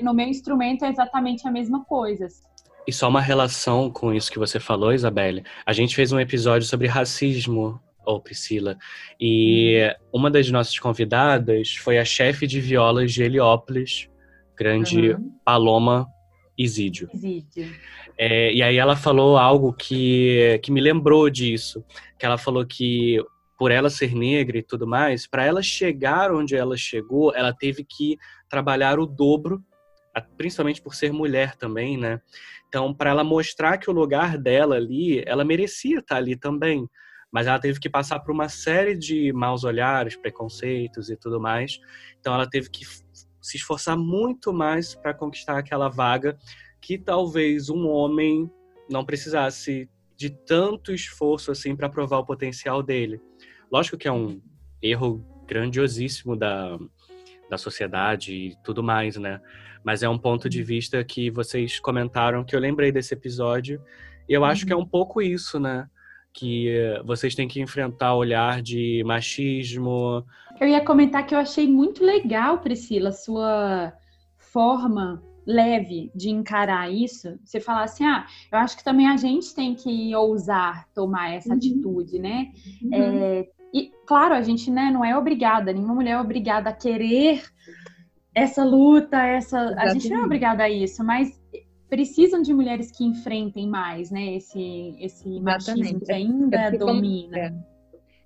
[0.00, 2.26] No meu instrumento é exatamente a mesma coisa.
[2.86, 5.44] E só uma relação com isso que você falou, Isabelle.
[5.64, 8.76] A gente fez um episódio sobre racismo, ou oh, Priscila,
[9.18, 14.10] e uma das nossas convidadas foi a chefe de violas de Heliópolis,
[14.54, 15.32] grande uhum.
[15.42, 16.06] Paloma
[16.56, 17.08] Isídio.
[17.12, 17.70] Isídio.
[18.16, 21.84] É, e aí ela falou algo que, que me lembrou disso,
[22.18, 23.18] que ela falou que
[23.58, 27.84] por ela ser negra e tudo mais, para ela chegar onde ela chegou, ela teve
[27.84, 29.62] que trabalhar o dobro,
[30.36, 32.20] principalmente por ser mulher também, né?
[32.68, 36.88] Então, para ela mostrar que o lugar dela ali, ela merecia estar ali também,
[37.30, 41.80] mas ela teve que passar por uma série de maus olhares, preconceitos e tudo mais.
[42.18, 42.84] Então, ela teve que
[43.44, 46.38] se esforçar muito mais para conquistar aquela vaga
[46.80, 48.50] que talvez um homem
[48.88, 53.20] não precisasse de tanto esforço assim para provar o potencial dele.
[53.70, 54.40] Lógico que é um
[54.80, 56.78] erro grandiosíssimo da,
[57.50, 59.40] da sociedade e tudo mais, né?
[59.84, 63.82] Mas é um ponto de vista que vocês comentaram que eu lembrei desse episódio
[64.26, 65.86] e eu acho que é um pouco isso, né?
[66.32, 66.72] Que
[67.04, 70.24] vocês têm que enfrentar o olhar de machismo.
[70.60, 73.92] Eu ia comentar que eu achei muito legal, Priscila, sua
[74.38, 79.54] forma leve de encarar isso, você falar assim, ah, eu acho que também a gente
[79.54, 81.56] tem que ousar tomar essa uhum.
[81.56, 82.50] atitude, né?
[82.82, 82.90] Uhum.
[82.94, 87.42] É, e, claro, a gente né, não é obrigada, nenhuma mulher é obrigada a querer
[88.34, 89.58] essa luta, essa.
[89.58, 89.88] Exatamente.
[89.88, 91.40] A gente não é obrigada a isso, mas
[91.88, 94.36] precisam de mulheres que enfrentem mais, né?
[94.36, 97.50] Esse, esse machismo que ainda é domina.
[97.50, 97.64] Como,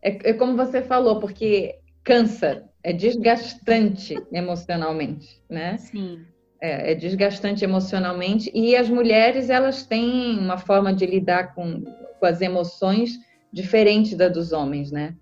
[0.02, 1.77] é, é, é como você falou, porque
[2.08, 5.76] cansa, é desgastante emocionalmente, né?
[5.78, 6.24] Sim
[6.60, 11.84] é, é, desgastante emocionalmente e as mulheres elas têm uma forma de lidar com,
[12.18, 13.12] com as emoções
[13.52, 15.14] diferente da dos homens, né?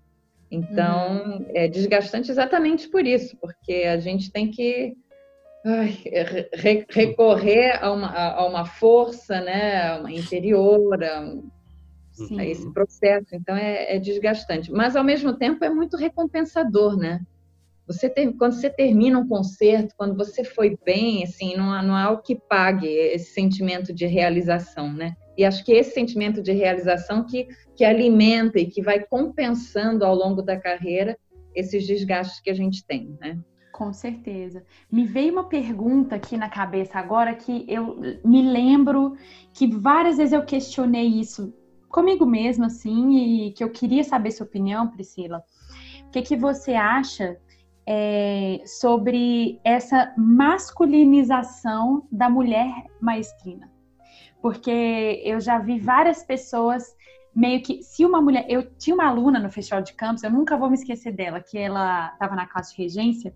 [0.49, 1.45] Então, uhum.
[1.53, 4.95] é desgastante exatamente por isso, porque a gente tem que
[5.65, 5.97] ai,
[6.53, 11.35] re, recorrer a uma, a uma força né, uma interior, a,
[12.37, 13.27] a, esse processo.
[13.33, 14.71] Então, é, é, desgastante.
[14.71, 17.21] Mas, ao mesmo tempo, é muito recompensador, né?
[17.87, 21.95] Você tem, quando você termina um concerto, quando você foi bem, assim, não há, não
[21.95, 25.15] há o que pague esse sentimento de realização, né?
[25.37, 30.13] E acho que esse sentimento de realização que, que alimenta e que vai compensando ao
[30.13, 31.17] longo da carreira
[31.55, 33.39] esses desgastes que a gente tem, né?
[33.71, 34.63] Com certeza.
[34.91, 39.15] Me veio uma pergunta aqui na cabeça agora que eu me lembro
[39.53, 41.53] que várias vezes eu questionei isso
[41.89, 45.43] comigo mesma, assim, e que eu queria saber sua opinião, Priscila.
[46.07, 47.37] O que, que você acha
[47.87, 52.69] é, sobre essa masculinização da mulher
[52.99, 53.71] maestrina.
[54.41, 56.83] Porque eu já vi várias pessoas
[57.33, 60.57] meio que se uma mulher, eu tinha uma aluna no festival de campus, eu nunca
[60.57, 63.33] vou me esquecer dela, que ela estava na classe de regência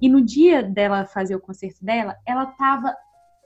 [0.00, 2.96] e no dia dela fazer o concerto dela, ela estava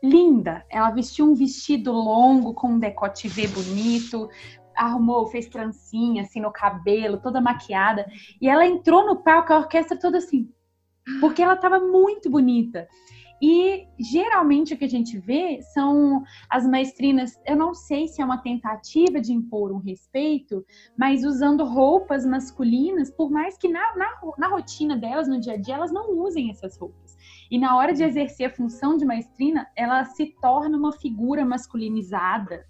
[0.03, 0.65] linda.
[0.71, 4.29] Ela vestiu um vestido longo com um decote V bonito,
[4.77, 8.07] arrumou, fez trancinha assim no cabelo, toda maquiada.
[8.41, 10.49] E ela entrou no palco, a orquestra toda assim,
[11.21, 12.87] porque ela estava muito bonita.
[13.41, 18.25] E geralmente o que a gente vê são as maestrinas, eu não sei se é
[18.25, 20.65] uma tentativa de impor um respeito,
[20.97, 25.57] mas usando roupas masculinas, por mais que na, na, na rotina delas, no dia a
[25.59, 27.06] dia, elas não usem essas roupas.
[27.51, 32.65] E na hora de exercer a função de maestrina, ela se torna uma figura masculinizada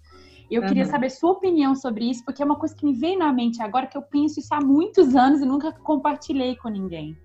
[0.49, 0.67] eu uhum.
[0.67, 3.61] queria saber sua opinião sobre isso, porque é uma coisa que me veio na mente
[3.61, 7.17] agora, que eu penso isso há muitos anos e nunca compartilhei com ninguém.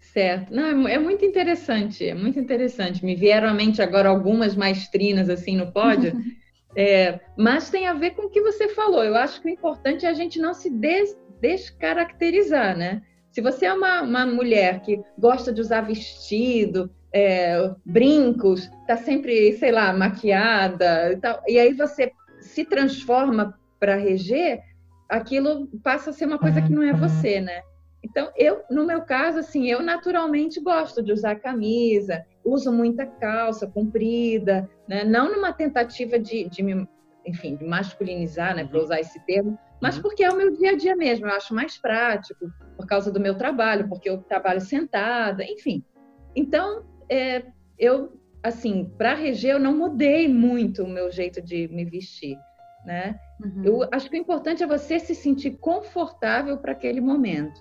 [0.00, 0.54] Certo.
[0.54, 3.04] Não, é, é muito interessante, é muito interessante.
[3.04, 6.12] Me vieram à mente agora algumas maestrinas assim no pódio,
[6.76, 9.04] é, mas tem a ver com o que você falou.
[9.04, 13.02] Eu acho que o importante é a gente não se des descaracterizar, né?
[13.30, 19.52] Se você é uma, uma mulher que gosta de usar vestido, é, brincos, tá sempre,
[19.54, 24.60] sei lá, maquiada e tal, e aí você se transforma para reger,
[25.08, 27.62] aquilo passa a ser uma coisa que não é você, né?
[28.02, 33.66] Então, eu, no meu caso, assim, eu naturalmente gosto de usar camisa, uso muita calça
[33.66, 35.04] comprida, né?
[35.04, 36.88] Não numa tentativa de, de me,
[37.26, 38.84] enfim, de masculinizar, né, para uhum.
[38.84, 40.02] usar esse termo, mas uhum.
[40.02, 43.20] porque é o meu dia a dia mesmo, eu acho mais prático, por causa do
[43.20, 45.84] meu trabalho, porque eu trabalho sentada, enfim.
[46.34, 47.44] Então, é,
[47.78, 52.36] eu assim, para reger, eu não mudei muito o meu jeito de me vestir,
[52.84, 53.18] né?
[53.42, 53.64] Uhum.
[53.64, 57.60] Eu acho que o importante é você se sentir confortável para aquele momento.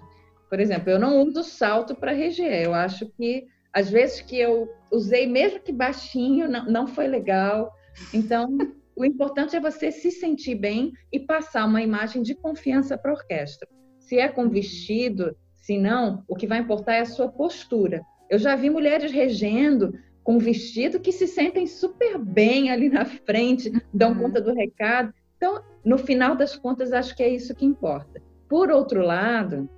[0.50, 2.64] Por exemplo, eu não uso salto para reger.
[2.64, 7.72] Eu acho que às vezes que eu usei, mesmo que baixinho, não, não foi legal.
[8.14, 8.58] Então,
[8.96, 13.16] o importante é você se sentir bem e passar uma imagem de confiança para a
[13.16, 13.68] orquestra.
[14.00, 18.02] Se é com vestido, se não, o que vai importar é a sua postura.
[18.30, 23.72] Eu já vi mulheres regendo com vestido que se sentem super bem ali na frente,
[23.94, 24.24] dão uhum.
[24.24, 25.14] conta do recado.
[25.38, 28.22] Então, no final das contas, acho que é isso que importa.
[28.50, 29.70] Por outro lado,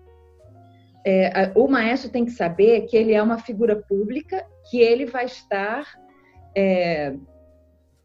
[1.05, 5.25] é, o maestro tem que saber que ele é uma figura pública, que ele vai
[5.25, 5.85] estar.
[6.55, 7.15] É,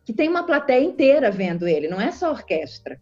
[0.04, 3.00] que tem uma plateia inteira vendo ele, não é só a orquestra.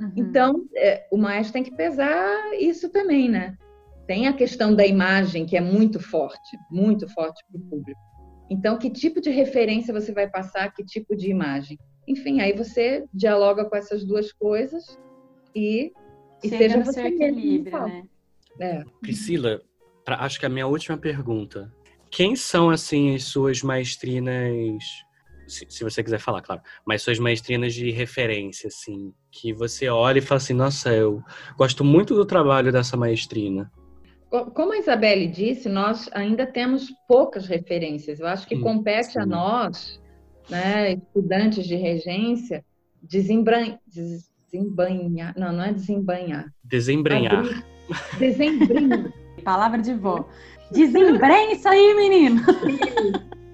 [0.00, 0.12] Uhum.
[0.16, 3.56] Então, é, o maestro tem que pesar isso também, né?
[4.06, 8.00] Tem a questão da imagem, que é muito forte, muito forte para o público.
[8.50, 11.78] Então, que tipo de referência você vai passar, que tipo de imagem?
[12.06, 14.98] Enfim, aí você dialoga com essas duas coisas
[15.54, 15.90] e,
[16.42, 18.04] e seja no você seu equilíbrio, né?
[18.60, 18.84] É.
[19.00, 19.60] Priscila,
[20.04, 21.72] pra, acho que a minha última pergunta.
[22.10, 24.84] Quem são, assim, as suas maestrinas,
[25.48, 30.18] se, se, você quiser falar, claro, mas suas maestrinas de referência, assim, que você olha
[30.18, 31.22] e fala assim, nossa, eu
[31.56, 33.72] gosto muito do trabalho dessa maestrina.
[34.30, 38.18] Como a Isabelle disse, nós ainda temos poucas referências.
[38.18, 39.20] Eu acho que compete sim.
[39.20, 40.00] a nós,
[40.50, 42.64] né, estudantes de regência,
[43.02, 43.78] desembranhar.
[43.86, 45.34] Desembanhar.
[45.36, 46.52] Não, não é desembanhar.
[46.64, 47.44] Desembrenhar.
[48.18, 49.12] Desembrenhar.
[49.44, 50.28] Palavra de vó.
[50.72, 52.42] Desembrenha isso aí, menino!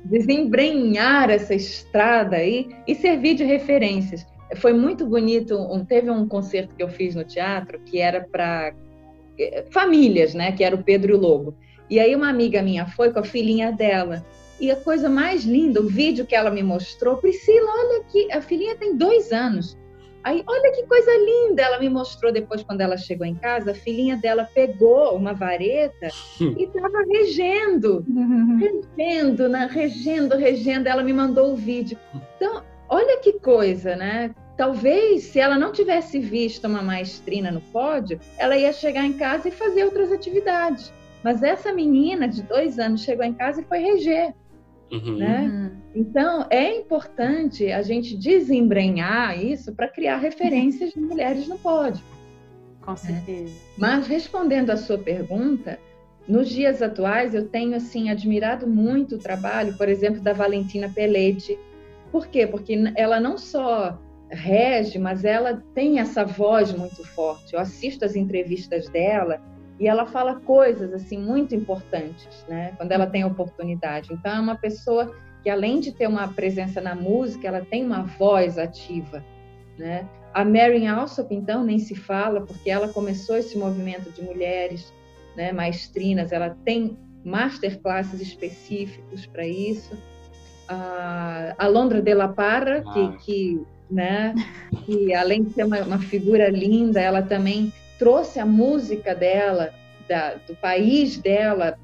[0.05, 4.27] Desembrenhar essa estrada aí e servir de referências.
[4.57, 5.57] Foi muito bonito.
[5.87, 8.73] Teve um concerto que eu fiz no teatro que era para
[9.71, 10.53] famílias, né?
[10.53, 11.55] Que era o Pedro e o Lobo.
[11.89, 14.25] E aí uma amiga minha foi com a filhinha dela.
[14.61, 18.43] E a coisa mais linda, o vídeo que ela me mostrou, Priscila, olha aqui, a
[18.43, 19.77] filhinha tem dois anos.
[20.23, 21.63] Aí, olha que coisa linda!
[21.63, 26.09] Ela me mostrou depois, quando ela chegou em casa, a filhinha dela pegou uma vareta
[26.41, 26.55] hum.
[26.59, 28.05] e estava regendo,
[28.59, 29.69] regendo, né?
[29.71, 30.89] regendo, regendo.
[30.89, 31.97] Ela me mandou o vídeo.
[32.37, 34.35] Então, olha que coisa, né?
[34.61, 39.49] Talvez, se ela não tivesse visto uma maestrina no pódio, ela ia chegar em casa
[39.49, 40.93] e fazer outras atividades.
[41.25, 44.35] Mas essa menina de dois anos chegou em casa e foi reger.
[44.93, 45.17] Uhum.
[45.17, 45.41] Né?
[45.51, 45.71] Uhum.
[45.95, 52.05] Então, é importante a gente desembrenhar isso para criar referências de mulheres no pódio.
[52.83, 53.55] Com certeza.
[53.79, 55.79] Mas, respondendo à sua pergunta,
[56.29, 61.59] nos dias atuais eu tenho assim admirado muito o trabalho, por exemplo, da Valentina Pelede.
[62.13, 62.47] Por quê?
[62.47, 63.99] Porque ela não só
[64.31, 67.55] rege, mas ela tem essa voz muito forte.
[67.55, 69.41] Eu assisto as entrevistas dela
[69.79, 72.73] e ela fala coisas assim muito importantes, né?
[72.77, 74.13] Quando ela tem oportunidade.
[74.13, 78.03] Então é uma pessoa que além de ter uma presença na música, ela tem uma
[78.03, 79.25] voz ativa,
[79.79, 80.07] né?
[80.33, 84.93] A Mary Alsop, então, nem se fala, porque ela começou esse movimento de mulheres,
[85.37, 89.97] né, maestrinas, ela tem masterclasses específicos para isso.
[90.69, 92.93] A Londra de la Parra, ah.
[92.93, 94.35] que, que, né,
[94.85, 99.73] que além de ser uma, uma figura linda, ela também trouxe a música dela,
[100.09, 101.79] da, do país dela,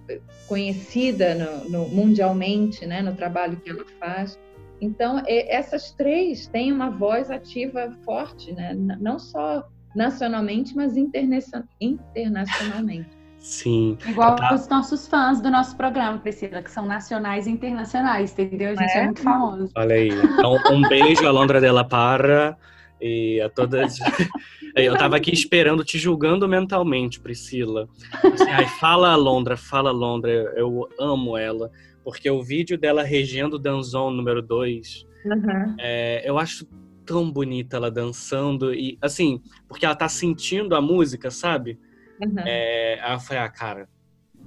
[0.47, 4.39] conhecida no, no, mundialmente, né, no trabalho que ela faz.
[4.81, 8.75] Então, essas três têm uma voz ativa forte, né?
[8.75, 13.09] não só nacionalmente, mas internacionalmente.
[13.47, 13.97] Sim.
[14.09, 14.53] Igual tá...
[14.53, 18.71] os nossos fãs do nosso programa, Priscila, que são nacionais e internacionais, entendeu?
[18.71, 19.71] A gente é, é muito famoso.
[19.77, 20.09] Olha aí.
[20.09, 22.59] Então, um beijo a Londra Della Parra
[23.01, 23.99] e a todas.
[24.75, 27.89] Eu tava aqui esperando, te julgando mentalmente, Priscila.
[28.13, 31.71] Assim, Ai, fala a Londra, fala a Londra, eu amo ela.
[32.05, 35.77] Porque o vídeo dela regendo Danzon número 2, uhum.
[35.79, 36.67] é, eu acho
[37.07, 38.75] tão bonita ela dançando.
[38.75, 41.79] E assim, porque ela tá sentindo a música, sabe?
[42.21, 42.39] Uhum.
[42.47, 43.89] É, aí eu falei, ah, cara,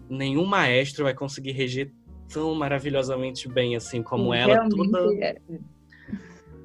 [0.10, 1.92] nenhum maestro vai conseguir reger
[2.32, 4.68] tão maravilhosamente bem assim como ela.
[4.70, 5.14] Toda...
[5.24, 5.38] É.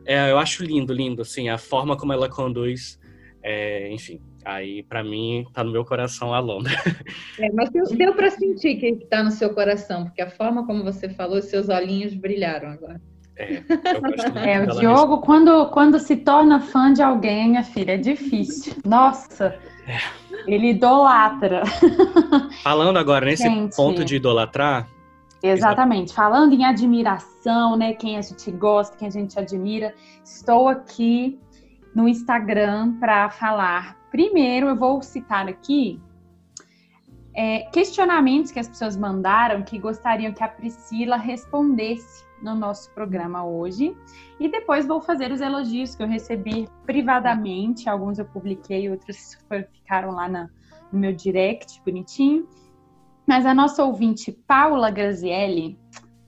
[0.06, 0.30] é.
[0.30, 2.98] eu acho lindo, lindo, assim, a forma como ela conduz.
[3.42, 6.72] É, enfim, aí para mim tá no meu coração a Londra.
[7.38, 10.84] É, mas deu, deu para sentir que tá no seu coração, porque a forma como
[10.84, 13.00] você falou, seus olhinhos brilharam agora.
[13.36, 13.60] É,
[14.54, 18.74] é o Diogo, quando, quando se torna fã de alguém, minha filha, é difícil.
[18.84, 19.98] Nossa, é.
[20.46, 21.62] ele idolatra.
[22.62, 24.88] Falando agora nesse Gente, ponto de idolatrar.
[25.42, 27.92] Exatamente, falando em admiração, né?
[27.92, 31.38] Quem a gente gosta, quem a gente admira, estou aqui
[31.94, 33.94] no Instagram para falar.
[34.10, 36.00] Primeiro, eu vou citar aqui
[37.34, 43.44] é, questionamentos que as pessoas mandaram que gostariam que a Priscila respondesse no nosso programa
[43.44, 43.96] hoje.
[44.38, 47.88] E depois vou fazer os elogios que eu recebi privadamente.
[47.88, 49.38] Alguns eu publiquei, outros
[49.72, 50.48] ficaram lá na,
[50.92, 52.46] no meu direct, bonitinho.
[53.26, 55.78] Mas a nossa ouvinte Paula Grazielli,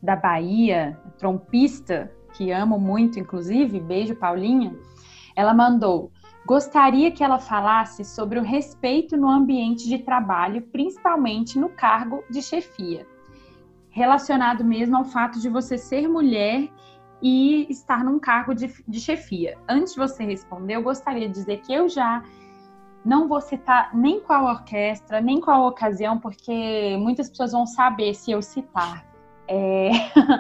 [0.03, 4.75] da Bahia, trompista, que amo muito, inclusive, beijo, Paulinha,
[5.35, 6.11] ela mandou.
[6.47, 12.41] Gostaria que ela falasse sobre o respeito no ambiente de trabalho, principalmente no cargo de
[12.41, 13.07] chefia
[13.97, 16.69] relacionado mesmo ao fato de você ser mulher
[17.23, 19.57] e estar num cargo de, de chefia.
[19.67, 22.23] Antes de você responder, eu gostaria de dizer que eu já
[23.03, 28.33] não vou citar nem qual orquestra, nem qual ocasião, porque muitas pessoas vão saber se
[28.33, 29.03] eu citar.
[29.49, 29.89] É...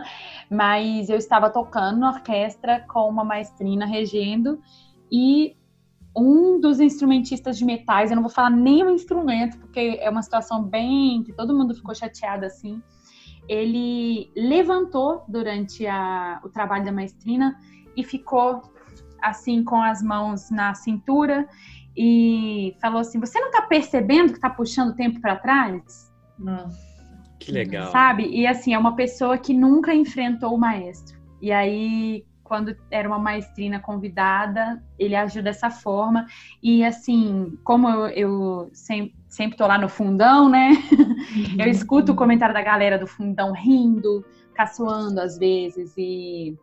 [0.52, 4.60] Mas eu estava tocando na orquestra com uma maestrina regendo
[5.10, 5.56] e
[6.16, 10.22] um dos instrumentistas de metais, eu não vou falar nem o instrumento, porque é uma
[10.22, 12.82] situação bem que todo mundo ficou chateado assim
[13.48, 17.58] ele levantou durante a, o trabalho da maestrina
[17.96, 18.62] e ficou
[19.22, 21.48] assim com as mãos na cintura
[21.96, 26.12] e falou assim: Você não está percebendo que está puxando o tempo para trás?
[26.38, 26.76] Nossa,
[27.38, 27.90] que legal.
[27.90, 28.26] Sabe?
[28.28, 31.16] E assim, é uma pessoa que nunca enfrentou o maestro.
[31.40, 36.26] E aí, quando era uma maestrina convidada, ele agiu dessa forma.
[36.62, 40.70] E assim, como eu, eu sempre sempre tô lá no fundão, né?
[41.58, 44.24] Eu escuto o comentário da galera do fundão rindo,
[44.54, 46.56] caçoando às vezes e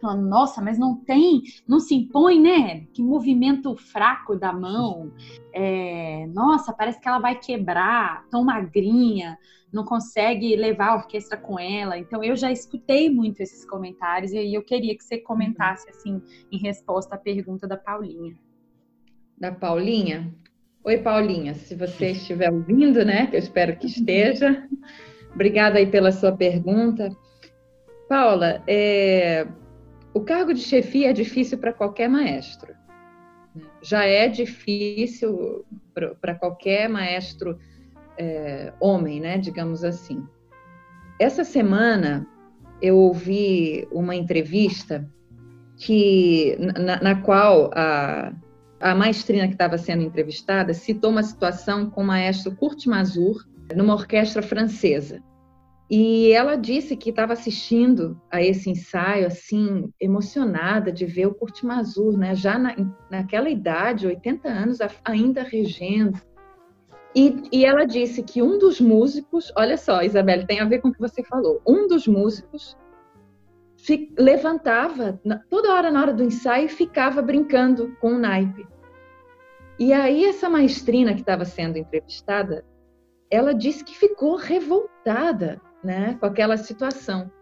[0.00, 2.86] falando, nossa, mas não tem, não se impõe, né?
[2.92, 5.12] Que movimento fraco da mão.
[5.52, 9.38] É, nossa, parece que ela vai quebrar, tão magrinha,
[9.72, 11.98] não consegue levar a orquestra com ela.
[11.98, 16.58] Então eu já escutei muito esses comentários e eu queria que você comentasse assim em
[16.58, 18.36] resposta à pergunta da Paulinha.
[19.38, 20.34] Da Paulinha?
[20.82, 24.66] Oi, Paulinha, se você estiver ouvindo, né, que eu espero que esteja.
[25.34, 27.14] Obrigada aí pela sua pergunta.
[28.08, 29.46] Paula, é,
[30.12, 32.74] o cargo de chefia é difícil para qualquer maestro.
[33.82, 35.64] Já é difícil
[35.94, 37.58] para qualquer maestro
[38.20, 40.22] é, homem, né, digamos assim.
[41.18, 42.26] Essa semana
[42.82, 45.08] eu ouvi uma entrevista
[45.76, 48.32] que na, na qual a,
[48.78, 53.94] a maestrina que estava sendo entrevistada citou uma situação com o maestro Kurt Mazur numa
[53.94, 55.22] orquestra francesa.
[55.90, 61.64] E ela disse que estava assistindo a esse ensaio, assim, emocionada de ver o Kurt
[61.64, 62.32] Mazur, né?
[62.32, 62.76] já na,
[63.10, 66.20] naquela idade, 80 anos, ainda regendo.
[67.14, 70.88] E, e ela disse que um dos músicos, olha só, Isabelle, tem a ver com
[70.88, 72.76] o que você falou, um dos músicos
[74.18, 78.66] levantava toda hora na hora do ensaio e ficava brincando com o naipe.
[79.78, 82.64] E aí essa maestrina que estava sendo entrevistada,
[83.30, 87.32] ela disse que ficou revoltada, né, com aquela situação.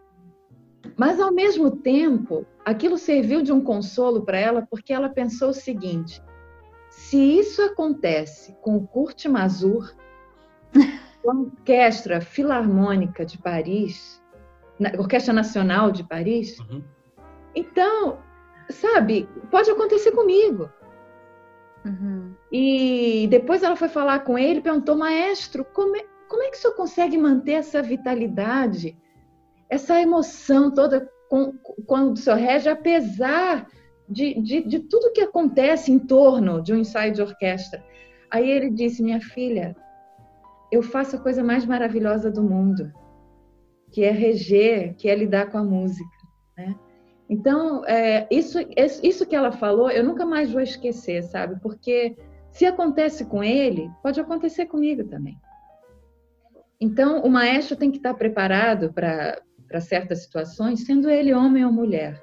[0.97, 5.55] Mas ao mesmo tempo, aquilo serviu de um consolo para ela, porque ela pensou o
[5.55, 6.23] seguinte:
[7.09, 9.95] se isso acontece com o Kurt Mazur,
[11.23, 14.23] com a Orquestra Filarmônica de Paris,
[14.79, 16.59] na Orquestra Nacional de Paris.
[16.59, 16.85] Uhum.
[17.55, 18.19] Então,
[18.69, 20.71] sabe, pode acontecer comigo.
[21.83, 22.35] Uhum.
[22.53, 26.61] E depois ela foi falar com ele, perguntou, maestro, como é, como é que o
[26.61, 28.99] senhor consegue manter essa vitalidade,
[29.71, 31.55] essa emoção toda com,
[31.87, 33.67] quando o senhor rege, apesar
[34.09, 37.85] de, de, de tudo que acontece em torno de um ensaio de orquestra?
[38.31, 39.77] Aí ele disse, minha filha,
[40.71, 42.93] eu faço a coisa mais maravilhosa do mundo
[43.91, 46.17] que é reger, que é lidar com a música.
[46.57, 46.75] Né?
[47.29, 48.59] Então, é, isso,
[49.03, 51.61] isso que ela falou, eu nunca mais vou esquecer, sabe?
[51.61, 52.17] Porque
[52.51, 55.39] se acontece com ele, pode acontecer comigo também.
[56.81, 59.41] Então, o maestro tem que estar preparado para
[59.81, 62.23] certas situações, sendo ele homem ou mulher,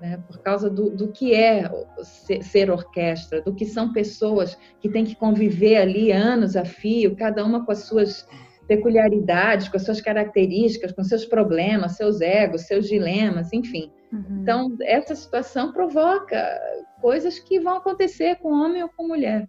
[0.00, 0.22] né?
[0.26, 1.70] por causa do, do que é
[2.02, 7.16] ser, ser orquestra, do que são pessoas que têm que conviver ali anos a fio,
[7.16, 8.26] cada uma com as suas
[8.66, 13.92] peculiaridades, com as suas características, com seus problemas, seus egos, seus dilemas, enfim.
[14.12, 14.40] Uhum.
[14.42, 16.60] Então, essa situação provoca
[17.00, 19.48] coisas que vão acontecer com homem ou com mulher.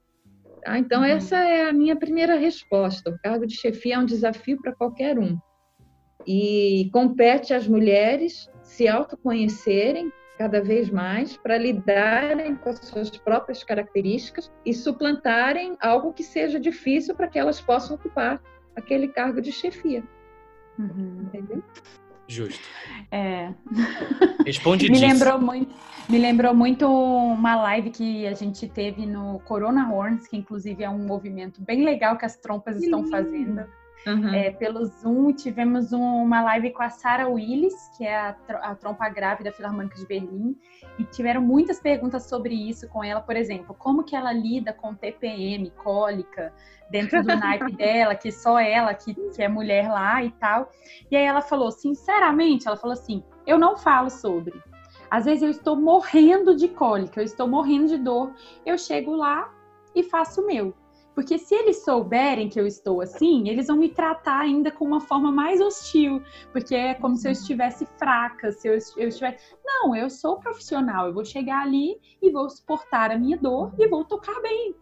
[0.63, 0.77] Tá?
[0.77, 1.07] Então, uhum.
[1.07, 3.09] essa é a minha primeira resposta.
[3.09, 5.37] O cargo de chefia é um desafio para qualquer um.
[6.25, 13.63] E compete às mulheres se autoconhecerem cada vez mais para lidarem com as suas próprias
[13.63, 18.41] características e suplantarem algo que seja difícil para que elas possam ocupar
[18.75, 20.03] aquele cargo de chefia.
[20.77, 21.21] Uhum.
[21.23, 21.63] Entendeu?
[22.27, 22.63] Justo.
[23.11, 23.53] É.
[24.45, 25.73] Responde me lembrou muito
[26.09, 30.89] Me lembrou muito uma live que a gente teve no Corona Horns, que inclusive é
[30.89, 33.65] um movimento bem legal que as trompas estão fazendo.
[34.07, 34.33] Uhum.
[34.33, 39.09] É, pelo Zoom, tivemos uma live com a Sarah Willis, que é a, a trompa
[39.09, 40.57] grávida Filarmônica de Berlim,
[40.97, 44.95] e tiveram muitas perguntas sobre isso com ela, por exemplo, como que ela lida com
[44.95, 46.53] TPM, cólica,
[46.89, 50.71] dentro do naipe dela, que só ela que, que é mulher lá e tal.
[51.11, 54.53] E aí ela falou, sinceramente, ela falou assim, eu não falo sobre.
[55.11, 58.33] Às vezes eu estou morrendo de cólica, eu estou morrendo de dor,
[58.65, 59.53] eu chego lá
[59.93, 60.73] e faço o meu.
[61.17, 65.01] Porque se eles souberem que eu estou assim, eles vão me tratar ainda com uma
[65.01, 69.55] forma mais hostil, porque é como se eu estivesse fraca, se eu, eu estivesse.
[69.65, 73.87] Não, eu sou profissional, eu vou chegar ali e vou suportar a minha dor e
[73.87, 74.75] vou tocar bem.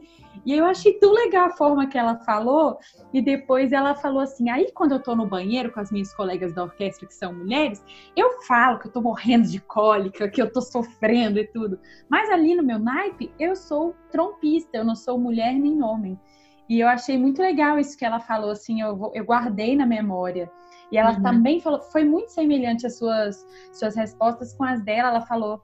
[0.45, 2.77] E eu achei tão legal a forma que ela falou,
[3.13, 6.53] e depois ela falou assim: aí quando eu tô no banheiro com as minhas colegas
[6.53, 7.83] da orquestra, que são mulheres,
[8.15, 11.79] eu falo que eu tô morrendo de cólica, que eu tô sofrendo e tudo.
[12.09, 16.19] Mas ali no meu naipe, eu sou trompista, eu não sou mulher nem homem.
[16.67, 20.51] E eu achei muito legal isso que ela falou, assim, eu, eu guardei na memória.
[20.91, 21.21] E ela uhum.
[21.21, 25.09] também falou, foi muito semelhante às suas, suas respostas com as dela.
[25.09, 25.61] Ela falou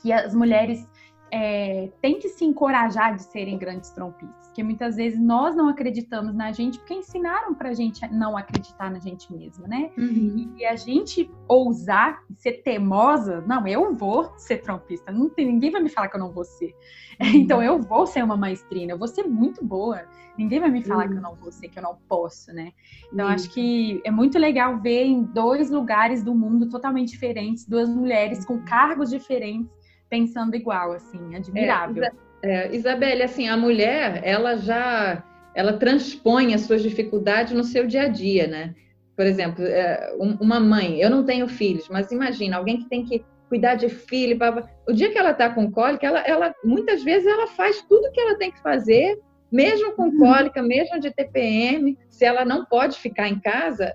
[0.00, 0.86] que as mulheres
[1.30, 6.34] é, tem que se encorajar de serem grandes trompistas, porque muitas vezes nós não acreditamos
[6.34, 9.90] na gente porque ensinaram pra gente não acreditar na gente mesma, né?
[9.96, 10.54] Uhum.
[10.56, 15.82] E a gente ousar ser teimosa, não, eu vou ser trompista, não tem, ninguém vai
[15.82, 16.74] me falar que eu não vou ser.
[17.20, 17.28] Uhum.
[17.34, 20.02] Então eu vou ser uma maestrina, eu vou ser muito boa.
[20.36, 21.10] Ninguém vai me falar uhum.
[21.10, 22.72] que eu não vou ser, que eu não posso, né?
[23.12, 27.88] Então acho que é muito legal ver em dois lugares do mundo totalmente diferentes, duas
[27.88, 32.04] mulheres com cargos diferentes pensando igual, assim, admirável.
[32.04, 32.10] É,
[32.42, 35.22] é, Isabelle, assim, a mulher, ela já,
[35.54, 38.74] ela transpõe as suas dificuldades no seu dia a dia, né?
[39.16, 43.24] Por exemplo, é, uma mãe, eu não tenho filhos, mas imagina, alguém que tem que
[43.48, 44.38] cuidar de filho,
[44.86, 48.20] o dia que ela está com cólica, ela, ela, muitas vezes ela faz tudo que
[48.20, 49.18] ela tem que fazer,
[49.50, 50.18] mesmo com uhum.
[50.18, 53.94] cólica, mesmo de TPM, se ela não pode ficar em casa,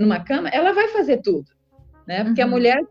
[0.00, 1.46] numa cama, ela vai fazer tudo,
[2.08, 2.24] né?
[2.24, 2.48] Porque uhum.
[2.48, 2.86] a mulher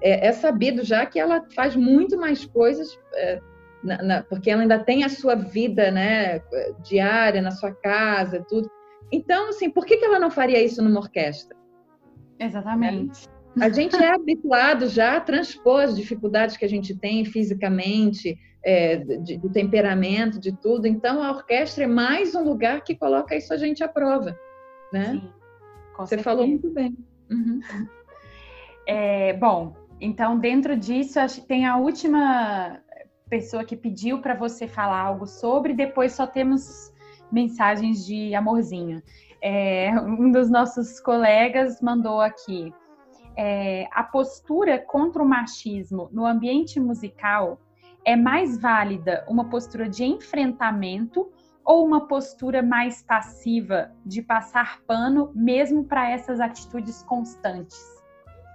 [0.00, 3.40] é, é, sabido já que ela faz muito mais coisas, é,
[3.82, 6.40] na, na, porque ela ainda tem a sua vida né,
[6.84, 8.70] diária, na sua casa, tudo.
[9.10, 11.56] Então, assim, por que, que ela não faria isso numa orquestra?
[12.38, 13.28] Exatamente.
[13.60, 18.96] A gente é habituado já a transpor as dificuldades que a gente tem fisicamente, é,
[18.96, 20.86] de, de, temperamento, de tudo.
[20.86, 24.38] Então, a orquestra é mais um lugar que coloca isso a gente à prova,
[24.92, 25.12] né?
[25.12, 25.32] Sim,
[25.98, 26.22] Você certeza.
[26.22, 26.96] falou muito bem.
[27.30, 27.60] Uhum.
[28.86, 32.80] É, bom, então dentro disso tem a última
[33.28, 35.72] pessoa que pediu para você falar algo sobre.
[35.72, 36.92] Depois só temos
[37.32, 39.02] mensagens de amorzinho.
[39.42, 42.72] É, um dos nossos colegas mandou aqui.
[43.36, 47.58] É, a postura contra o machismo no ambiente musical
[48.04, 51.32] é mais válida uma postura de enfrentamento
[51.64, 57.93] ou uma postura mais passiva de passar pano mesmo para essas atitudes constantes?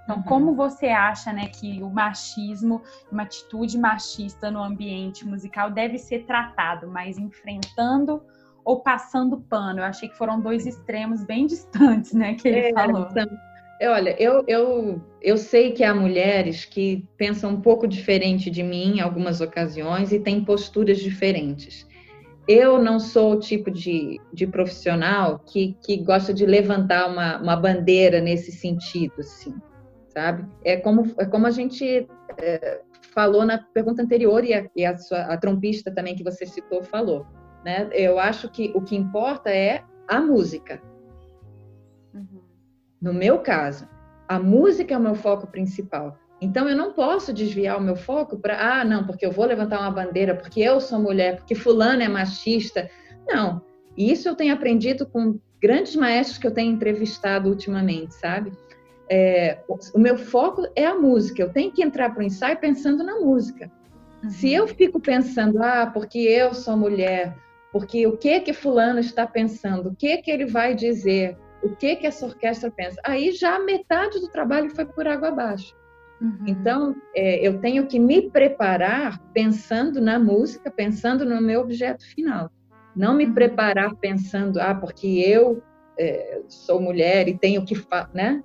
[0.10, 0.24] Então, uhum.
[0.24, 2.82] como você acha, né, que o machismo,
[3.12, 8.20] uma atitude machista no ambiente musical deve ser tratado, mais enfrentando
[8.66, 9.80] ou passando pano?
[9.80, 13.08] Eu achei que foram dois extremos bem distantes, né, que ele é, falou.
[13.12, 13.28] Então,
[13.82, 18.98] Olha, eu, eu, eu sei que há mulheres que pensam um pouco diferente de mim
[18.98, 21.88] em algumas ocasiões e têm posturas diferentes.
[22.46, 27.56] Eu não sou o tipo de, de profissional que, que gosta de levantar uma, uma
[27.56, 29.54] bandeira nesse sentido, assim,
[30.20, 30.46] sabe?
[30.66, 32.06] É como, é como a gente
[32.38, 32.82] é,
[33.14, 36.84] falou na pergunta anterior e, a, e a, sua, a trompista também que você citou
[36.84, 37.26] falou.
[37.64, 37.90] Né?
[37.94, 40.82] Eu acho que o que importa é a música,
[43.02, 43.88] no meu caso,
[44.28, 46.18] a música é o meu foco principal.
[46.42, 49.80] Então eu não posso desviar o meu foco para, ah, não, porque eu vou levantar
[49.80, 52.90] uma bandeira, porque eu sou mulher, porque fulano é machista.
[53.26, 53.62] Não.
[53.96, 58.52] isso eu tenho aprendido com grandes maestros que eu tenho entrevistado ultimamente, sabe?
[59.10, 61.42] É, o meu foco é a música.
[61.42, 63.72] Eu tenho que entrar para o ensaio pensando na música.
[64.24, 64.30] Uhum.
[64.30, 67.36] Se eu fico pensando, ah, porque eu sou mulher,
[67.72, 71.96] porque o que que fulano está pensando, o que que ele vai dizer, o que
[71.96, 73.00] que essa orquestra pensa.
[73.04, 75.76] Aí já metade do trabalho foi por água abaixo.
[76.22, 76.46] Uhum.
[76.48, 82.52] Então, é, eu tenho que me preparar pensando na música, pensando no meu objeto final.
[82.96, 83.34] Não me uhum.
[83.34, 85.64] preparar pensando, ah, porque eu
[85.98, 87.76] é, sou mulher e tenho que,
[88.14, 88.44] né?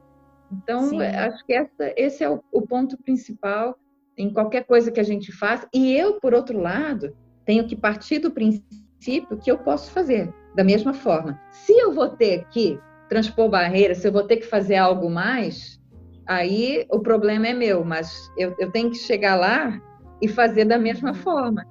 [0.63, 3.79] Então, é, acho que essa, esse é o, o ponto principal
[4.17, 5.69] em qualquer coisa que a gente faça.
[5.73, 10.63] E eu, por outro lado, tenho que partir do princípio que eu posso fazer da
[10.63, 11.41] mesma forma.
[11.51, 12.79] Se eu vou ter que
[13.09, 15.81] transpor barreiras, se eu vou ter que fazer algo mais,
[16.27, 19.81] aí o problema é meu, mas eu, eu tenho que chegar lá
[20.23, 21.15] e fazer da mesma uhum.
[21.15, 21.67] forma,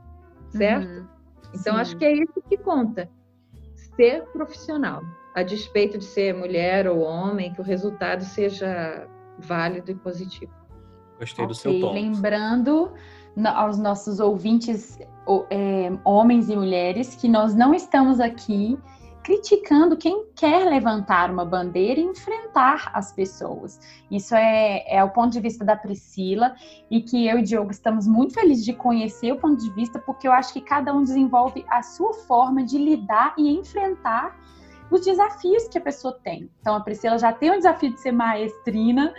[0.50, 0.88] certo?
[0.88, 1.08] Uhum.
[1.56, 1.82] Então, Sim.
[1.82, 3.10] acho que é isso que conta.
[3.96, 5.02] Ser profissional,
[5.34, 9.08] a despeito de ser mulher ou homem, que o resultado seja
[9.40, 10.54] válido e positivo.
[11.20, 11.48] Gostei okay.
[11.48, 11.94] do seu ponto.
[11.94, 12.94] Lembrando
[13.56, 15.00] aos nossos ouvintes,
[15.50, 18.78] é, homens e mulheres, que nós não estamos aqui
[19.24, 23.80] criticando quem quer levantar uma bandeira e enfrentar as pessoas.
[24.12, 26.54] Isso é, é o ponto de vista da Priscila
[26.92, 30.28] e que eu e Diogo estamos muito felizes de conhecer o ponto de vista, porque
[30.28, 34.38] eu acho que cada um desenvolve a sua forma de lidar e enfrentar
[34.96, 36.50] os desafios que a pessoa tem.
[36.60, 39.14] Então, a Priscila já tem o desafio de ser maestrina,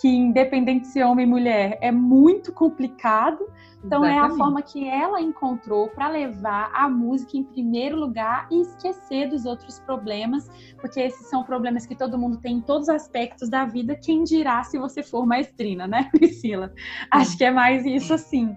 [0.00, 3.46] que independente de ser homem ou mulher, é muito complicado.
[3.84, 4.30] Então Exatamente.
[4.30, 9.28] é a forma que ela encontrou para levar a música em primeiro lugar e esquecer
[9.28, 10.50] dos outros problemas,
[10.80, 13.94] porque esses são problemas que todo mundo tem em todos os aspectos da vida.
[13.94, 16.72] Quem dirá se você for maestrina, né, Priscila?
[17.10, 18.56] Acho que é mais isso assim.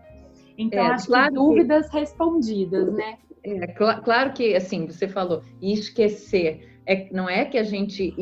[0.58, 2.00] Então é, acho claro que dúvidas que...
[2.00, 3.18] respondidas, né?
[3.44, 8.14] É, cl claro que assim você falou esquecer é, não é que a gente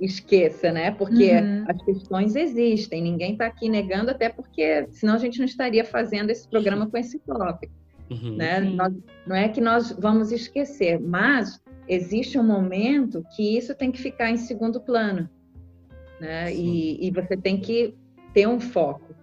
[0.00, 0.90] esqueça, né?
[0.90, 1.64] Porque uhum.
[1.68, 6.30] as questões existem, ninguém está aqui negando, até porque senão a gente não estaria fazendo
[6.30, 7.72] esse programa com esse tópico.
[8.10, 8.36] Uhum.
[8.36, 8.60] Né?
[8.60, 8.94] Nós,
[9.26, 14.30] não é que nós vamos esquecer, mas existe um momento que isso tem que ficar
[14.30, 15.28] em segundo plano.
[16.20, 16.52] Né?
[16.54, 17.94] E, e, você tem que
[18.34, 19.14] ter um foco.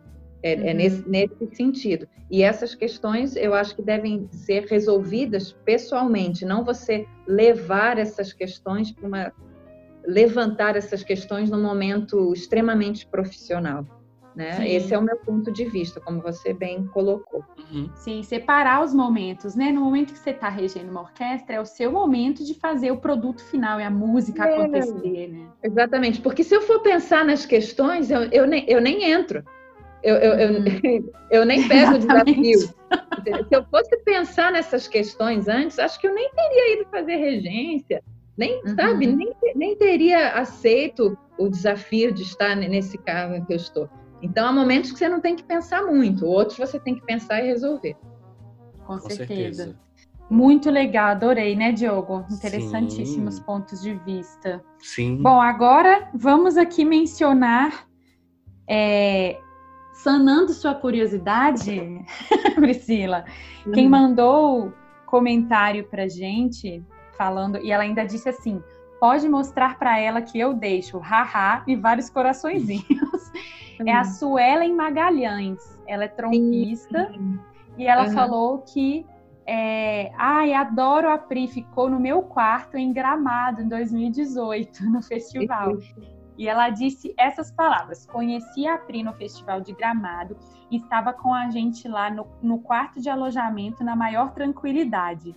[0.45, 0.67] É, é uhum.
[0.67, 2.07] é nesse, nesse sentido.
[2.29, 8.91] E essas questões eu acho que devem ser resolvidas pessoalmente, não você levar essas questões
[8.91, 9.33] para uma
[10.07, 13.83] levantar essas questões num momento extremamente profissional.
[14.35, 14.69] Né?
[14.69, 17.43] Esse é o meu ponto de vista, como você bem colocou.
[17.57, 17.89] Uhum.
[17.95, 19.71] Sim, separar os momentos, né?
[19.71, 22.97] No momento que você está regendo uma orquestra, é o seu momento de fazer o
[22.97, 25.47] produto final, é a música é, acontecer, né?
[25.63, 29.41] Exatamente, porque se eu for pensar nas questões, eu, eu, nem, eu nem entro.
[30.05, 31.11] Eu, eu, eu, uhum.
[31.31, 32.59] eu nem pego o desafio.
[32.59, 38.03] Se eu fosse pensar nessas questões antes, acho que eu nem teria ido fazer regência,
[38.37, 38.75] nem, uhum.
[38.75, 43.89] sabe, nem, nem teria aceito o desafio de estar nesse cargo em que eu estou.
[44.21, 47.43] Então, há momentos que você não tem que pensar muito, outros você tem que pensar
[47.43, 47.95] e resolver.
[48.85, 49.63] Com, Com certeza.
[49.63, 49.79] certeza.
[50.29, 52.25] Muito legal, adorei, né, Diogo?
[52.31, 53.43] Interessantíssimos Sim.
[53.43, 54.63] pontos de vista.
[54.79, 55.17] Sim.
[55.21, 57.87] Bom, agora vamos aqui mencionar
[58.67, 59.39] É,
[59.95, 62.05] sanando sua curiosidade,
[62.55, 63.25] Priscila,
[63.65, 63.71] uhum.
[63.71, 64.73] quem mandou
[65.05, 66.83] comentário pra gente
[67.17, 68.61] falando, e ela ainda disse assim:
[68.99, 72.85] pode mostrar para ela que eu deixo, haha, e vários coraçõezinhos.
[73.77, 73.89] Uhum.
[73.89, 75.59] É a Suelen Magalhães.
[75.85, 77.37] Ela é trompista uhum.
[77.77, 78.13] e ela uhum.
[78.13, 79.05] falou que
[79.45, 85.77] é, ai, adoro a Pri, ficou no meu quarto em Gramado em 2018 no festival.
[86.37, 90.37] E ela disse essas palavras: Conheci a Pri no Festival de Gramado
[90.69, 95.35] e estava com a gente lá no, no quarto de alojamento na maior tranquilidade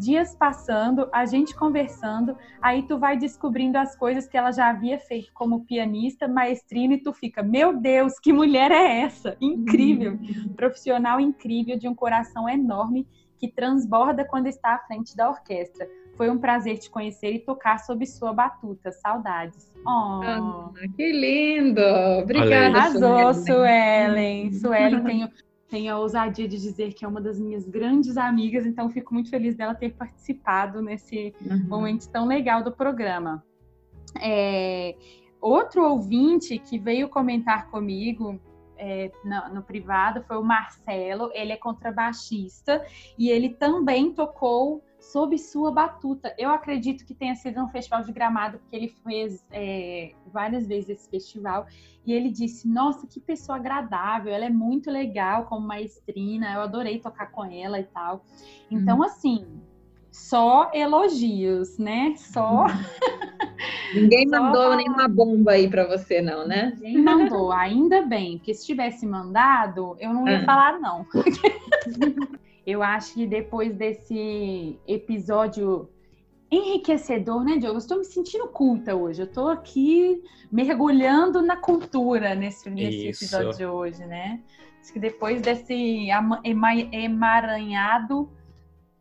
[0.00, 4.98] dias passando, a gente conversando, aí tu vai descobrindo as coisas que ela já havia
[4.98, 9.36] feito como pianista, maestrina, e tu fica, meu Deus, que mulher é essa?
[9.40, 10.12] Incrível!
[10.12, 10.54] Uhum.
[10.56, 13.06] Profissional incrível, de um coração enorme,
[13.38, 15.86] que transborda quando está à frente da orquestra.
[16.20, 18.92] Foi um prazer te conhecer e tocar sob sua batuta.
[18.92, 19.72] Saudades.
[19.86, 20.20] Oh.
[20.22, 21.80] Ah, que lindo!
[22.22, 24.52] Obrigada, Arrasou, Suelen.
[24.52, 25.30] Suelen, Suelen tenho
[25.66, 29.30] tenho a ousadia de dizer que é uma das minhas grandes amigas, então fico muito
[29.30, 31.66] feliz dela ter participado nesse uhum.
[31.66, 33.42] momento tão legal do programa.
[34.20, 34.94] É,
[35.40, 38.38] outro ouvinte que veio comentar comigo
[38.76, 42.84] é, no, no, privado foi o Marcelo, ele é contrabaixista
[43.18, 46.34] e ele também tocou sob sua batuta.
[46.38, 50.90] Eu acredito que tenha sido um festival de gramado, porque ele fez é, várias vezes
[50.90, 51.66] esse festival.
[52.06, 56.98] E ele disse: Nossa, que pessoa agradável, ela é muito legal como maestrina, eu adorei
[56.98, 58.24] tocar com ela e tal.
[58.70, 59.04] Então, uhum.
[59.04, 59.46] assim,
[60.10, 62.14] só elogios, né?
[62.16, 62.66] Só.
[63.94, 66.72] Ninguém só mandou nenhuma bomba aí para você, não, né?
[66.76, 70.44] Ninguém mandou, ainda bem, porque se tivesse mandado, eu não ia ah.
[70.44, 71.04] falar, não.
[72.66, 75.88] eu acho que depois desse episódio
[76.50, 77.76] enriquecedor, né, Diogo?
[77.76, 79.22] Eu estou me sentindo culta hoje.
[79.22, 84.40] Eu estou aqui mergulhando na cultura nesse, nesse episódio de hoje, né?
[84.80, 86.08] Acho que depois desse
[86.92, 88.30] emaranhado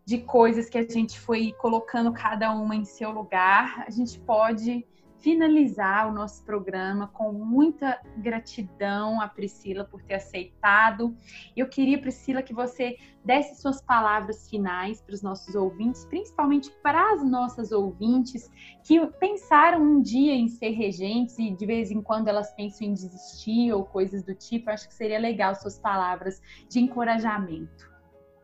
[0.06, 4.86] de coisas que a gente foi colocando cada uma em seu lugar, a gente pode
[5.20, 11.16] finalizar o nosso programa com muita gratidão a Priscila por ter aceitado.
[11.56, 17.14] Eu queria, Priscila, que você desse suas palavras finais para os nossos ouvintes, principalmente para
[17.14, 18.50] as nossas ouvintes
[18.84, 22.94] que pensaram um dia em ser regentes e de vez em quando elas pensam em
[22.94, 24.70] desistir ou coisas do tipo.
[24.70, 27.90] acho que seria legal suas palavras de encorajamento.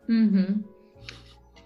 [0.07, 0.74] Uhum.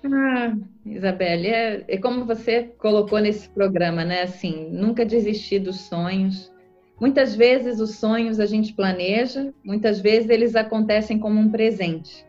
[0.03, 4.23] Ah, Isabelle, é, é, como você colocou nesse programa, né?
[4.23, 6.51] Assim, nunca desistir dos sonhos.
[6.99, 12.25] Muitas vezes os sonhos a gente planeja, muitas vezes eles acontecem como um presente,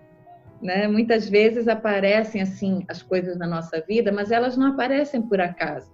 [0.61, 0.87] né?
[0.89, 5.91] Muitas vezes aparecem assim as coisas na nossa vida, mas elas não aparecem por acaso.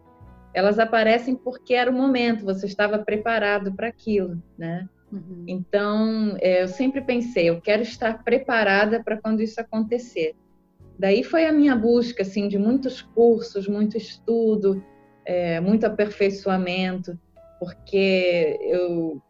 [0.55, 4.89] Elas aparecem porque era o momento, você estava preparado para aquilo, né?
[5.12, 5.45] Uhum.
[5.47, 10.35] Então, é, eu sempre pensei, eu quero estar preparada para quando isso acontecer.
[10.99, 14.82] Daí foi a minha busca, assim, de muitos cursos, muito estudo,
[15.24, 17.18] é, muito aperfeiçoamento,
[17.59, 19.20] porque eu,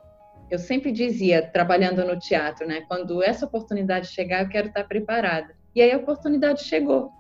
[0.51, 2.83] eu sempre dizia, trabalhando no teatro, né?
[2.89, 5.55] Quando essa oportunidade chegar, eu quero estar preparada.
[5.75, 7.11] E aí a oportunidade chegou,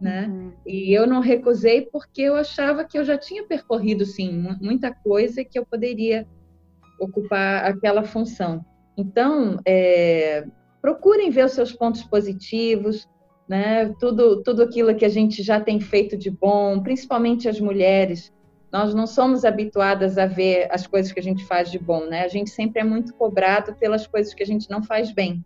[0.00, 0.26] né?
[0.28, 0.52] Uhum.
[0.66, 5.44] E eu não recusei porque eu achava que eu já tinha percorrido, sim, muita coisa
[5.44, 6.26] que eu poderia
[6.98, 8.64] ocupar aquela função.
[8.96, 10.44] Então, é,
[10.80, 13.08] procurem ver os seus pontos positivos,
[13.48, 13.94] né?
[14.00, 18.32] Tudo, tudo aquilo que a gente já tem feito de bom, principalmente as mulheres.
[18.72, 22.24] Nós não somos habituadas a ver as coisas que a gente faz de bom, né?
[22.24, 25.44] A gente sempre é muito cobrado pelas coisas que a gente não faz bem.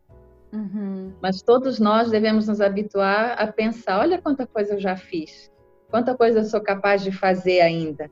[0.53, 1.13] Uhum.
[1.21, 5.51] Mas todos nós devemos nos habituar a pensar: olha quanta coisa eu já fiz,
[5.91, 8.11] quanta coisa eu sou capaz de fazer ainda,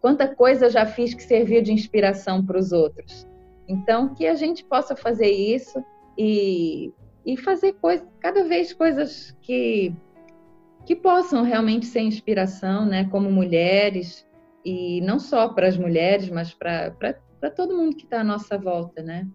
[0.00, 3.26] quanta coisa eu já fiz que serviu de inspiração para os outros.
[3.68, 5.82] Então, que a gente possa fazer isso
[6.16, 6.92] e
[7.24, 9.94] e fazer coisas, cada vez coisas que
[10.84, 14.26] que possam realmente ser inspiração, né, como mulheres
[14.64, 19.02] e não só para as mulheres, mas para todo mundo que está à nossa volta,
[19.02, 19.26] né?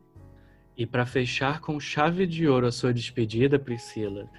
[0.78, 4.30] E para fechar com chave de ouro a sua despedida, Priscila,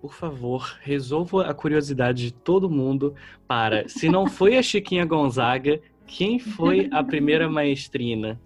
[0.00, 3.14] por favor, resolva a curiosidade de todo mundo
[3.46, 8.40] para, se não foi a Chiquinha Gonzaga, quem foi a primeira maestrina?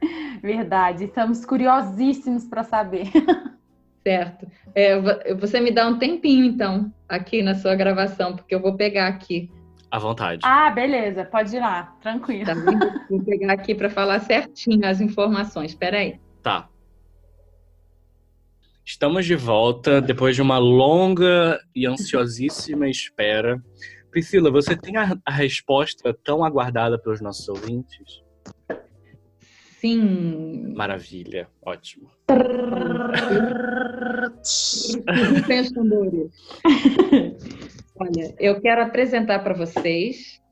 [0.42, 3.10] Verdade, estamos curiosíssimos para saber.
[4.02, 4.46] Certo.
[4.74, 9.08] É, você me dá um tempinho, então, aqui na sua gravação, porque eu vou pegar
[9.08, 9.50] aqui.
[9.90, 10.40] À vontade.
[10.44, 11.24] Ah, beleza.
[11.24, 11.96] Pode ir lá.
[12.00, 12.44] Tranquilo.
[12.44, 12.54] Tá
[13.08, 15.70] vou pegar aqui para falar certinho as informações.
[15.70, 16.20] Espera aí.
[16.42, 16.68] Tá.
[18.84, 23.62] Estamos de volta depois de uma longa e ansiosíssima espera.
[24.10, 28.22] Priscila, você tem a, a resposta tão aguardada pelos nossos ouvintes?
[29.80, 30.74] Sim.
[30.74, 32.10] Maravilha, ótimo.
[35.46, 36.32] Sem os tambores.
[38.00, 40.42] Olha, eu quero apresentar para vocês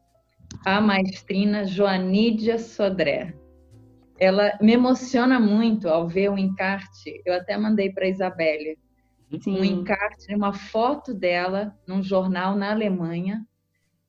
[0.64, 3.34] a maestrina Joanídia Sodré.
[4.18, 7.20] Ela me emociona muito ao ver o encarte.
[7.24, 8.78] Eu até mandei para a Isabelle
[9.46, 13.44] um encarte uma foto dela num jornal na Alemanha,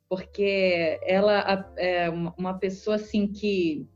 [0.07, 3.87] porque ela é uma pessoa assim que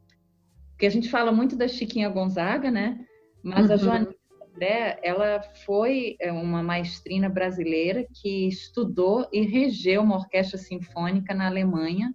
[0.81, 3.05] que a gente fala muito da Chiquinha Gonzaga, né?
[3.43, 3.73] Mas uhum.
[3.73, 4.15] a Joanídia
[4.51, 11.45] André, ela foi é, uma maestrina brasileira que estudou e regeu uma orquestra sinfônica na
[11.45, 12.11] Alemanha.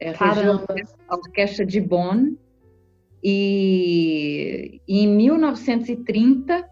[0.00, 0.66] É, Caramba.
[1.08, 2.34] a orquestra de Bonn.
[3.22, 6.68] E, e em 1930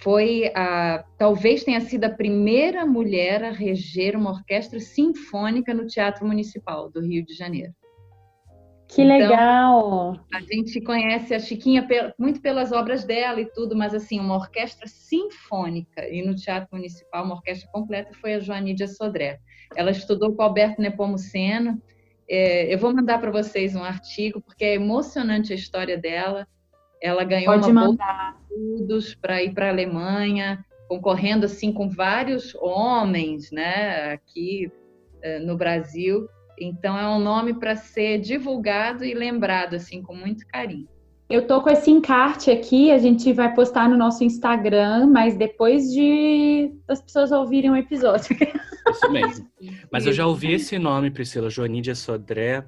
[0.00, 6.26] foi a, talvez tenha sido a primeira mulher a reger uma orquestra sinfônica no Teatro
[6.26, 7.74] Municipal do Rio de Janeiro.
[8.88, 10.16] Que então, legal!
[10.32, 11.86] A gente conhece a Chiquinha
[12.18, 17.24] muito pelas obras dela e tudo, mas assim, uma orquestra sinfônica e no Teatro Municipal,
[17.24, 19.40] uma orquestra completa, foi a Joanídia Sodré.
[19.76, 21.80] Ela estudou com Alberto Nepomuceno.
[22.28, 26.48] É, eu vou mandar para vocês um artigo, porque é emocionante a história dela.
[27.02, 28.40] Ela ganhou Pode uma mandar.
[28.50, 34.72] estudos para ir para a Alemanha, concorrendo assim com vários homens, né, aqui
[35.22, 36.26] é, no Brasil.
[36.60, 40.88] Então é um nome para ser divulgado e lembrado assim com muito carinho.
[41.28, 45.92] Eu tô com esse encarte aqui, a gente vai postar no nosso Instagram, mas depois
[45.92, 48.34] de as pessoas ouvirem o episódio.
[48.90, 49.46] Isso mesmo.
[49.92, 52.66] Mas eu já ouvi esse nome, Priscila, Joanídia Sodré.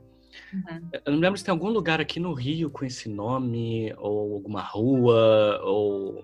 [0.53, 0.91] Uhum.
[1.07, 4.61] Eu não lembro se tem algum lugar aqui no Rio com esse nome, ou alguma
[4.61, 6.23] rua, ou.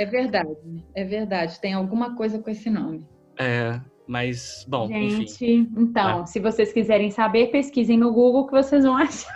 [0.00, 0.50] É verdade,
[0.92, 1.60] é verdade.
[1.60, 3.06] Tem alguma coisa com esse nome.
[3.38, 5.72] É, mas, bom, Gente, enfim.
[5.76, 6.26] então, é.
[6.26, 9.34] se vocês quiserem saber, pesquisem no Google que vocês vão achar.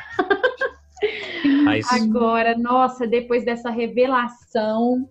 [1.64, 1.90] Mas...
[1.92, 5.08] Agora, nossa, depois dessa revelação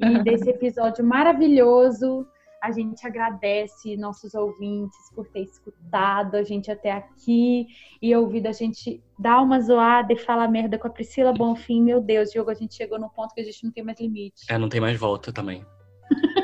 [0.00, 2.26] e desse episódio maravilhoso,
[2.62, 7.66] a gente agradece nossos ouvintes por ter escutado a gente até aqui
[8.00, 11.82] e ouvido a gente dar uma zoada e falar merda com a Priscila Bonfim.
[11.82, 14.46] Meu Deus, Diogo, a gente chegou num ponto que a gente não tem mais limite.
[14.48, 15.62] É, não tem mais volta também.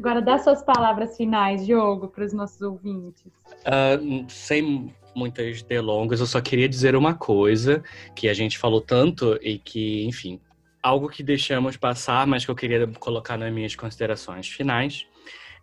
[0.00, 3.22] Agora dá suas palavras finais, Diogo, para os nossos ouvintes.
[3.66, 7.84] Uh, sem muitas delongas, eu só queria dizer uma coisa
[8.16, 10.40] que a gente falou tanto e que, enfim,
[10.82, 15.06] algo que deixamos passar, mas que eu queria colocar nas minhas considerações finais,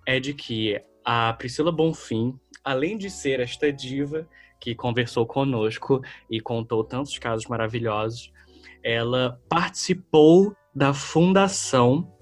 [0.06, 4.30] é de que a Priscila Bonfim, além de ser esta diva
[4.62, 8.32] que conversou conosco e contou tantos casos maravilhosos,
[8.84, 12.14] ela participou da fundação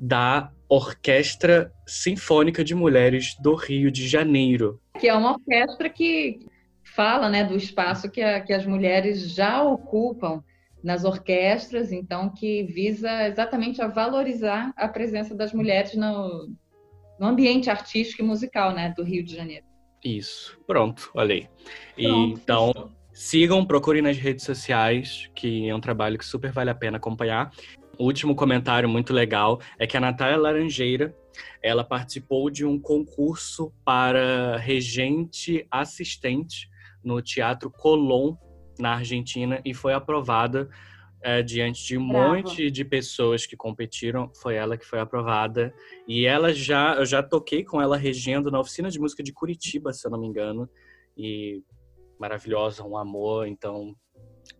[0.00, 4.80] da Orquestra Sinfônica de Mulheres do Rio de Janeiro.
[4.98, 6.40] Que é uma orquestra que
[6.82, 10.42] fala né, do espaço que, a, que as mulheres já ocupam
[10.82, 16.48] nas orquestras, então que visa exatamente a valorizar a presença das mulheres no,
[17.20, 19.64] no ambiente artístico e musical né, do Rio de Janeiro.
[20.04, 21.48] Isso, pronto, olha aí.
[21.96, 26.74] E, então, sigam, procurem nas redes sociais, que é um trabalho que super vale a
[26.74, 27.52] pena acompanhar.
[27.98, 31.14] O último comentário muito legal é que a Natália Laranjeira,
[31.62, 36.68] ela participou de um concurso para regente assistente
[37.02, 38.36] no Teatro Colón,
[38.78, 40.68] na Argentina, e foi aprovada
[41.22, 44.30] é, diante de um monte de pessoas que competiram.
[44.40, 45.72] Foi ela que foi aprovada.
[46.06, 49.92] E ela já, eu já toquei com ela regendo na oficina de música de Curitiba,
[49.92, 50.68] se eu não me engano.
[51.16, 51.62] E
[52.18, 53.94] maravilhosa, um amor, então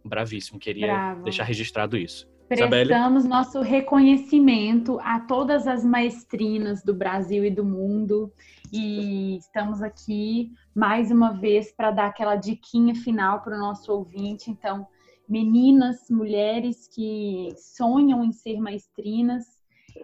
[0.04, 0.58] bravíssimo.
[0.58, 2.33] Queria deixar registrado isso.
[2.48, 8.30] Prestamos nosso reconhecimento a todas as maestrinas do Brasil e do mundo
[8.70, 14.50] e estamos aqui mais uma vez para dar aquela diquinha final para o nosso ouvinte.
[14.50, 14.86] Então,
[15.26, 19.46] meninas, mulheres que sonham em ser maestrinas,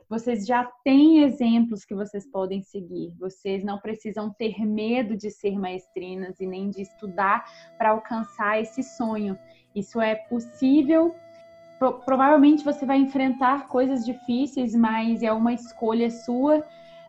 [0.08, 3.14] vocês já têm exemplos que vocês podem seguir.
[3.18, 7.44] Vocês não precisam ter medo de ser maestrinas e nem de estudar
[7.76, 9.38] para alcançar esse sonho.
[9.74, 11.14] Isso é possível
[11.80, 16.62] pro, provavelmente você vai enfrentar coisas difíceis, mas é uma escolha sua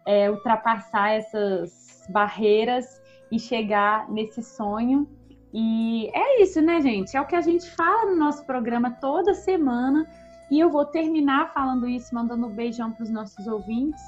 [0.05, 2.99] é, ultrapassar essas barreiras
[3.31, 5.07] e chegar nesse sonho.
[5.53, 7.15] E é isso, né, gente?
[7.15, 10.09] É o que a gente fala no nosso programa toda semana.
[10.49, 14.01] E eu vou terminar falando isso, mandando um beijão para os nossos ouvintes.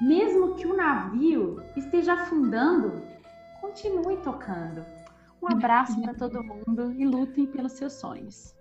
[0.00, 3.02] Mesmo que o navio esteja afundando,
[3.60, 4.84] continue tocando.
[5.42, 8.53] Um abraço para todo mundo e lutem pelos seus sonhos.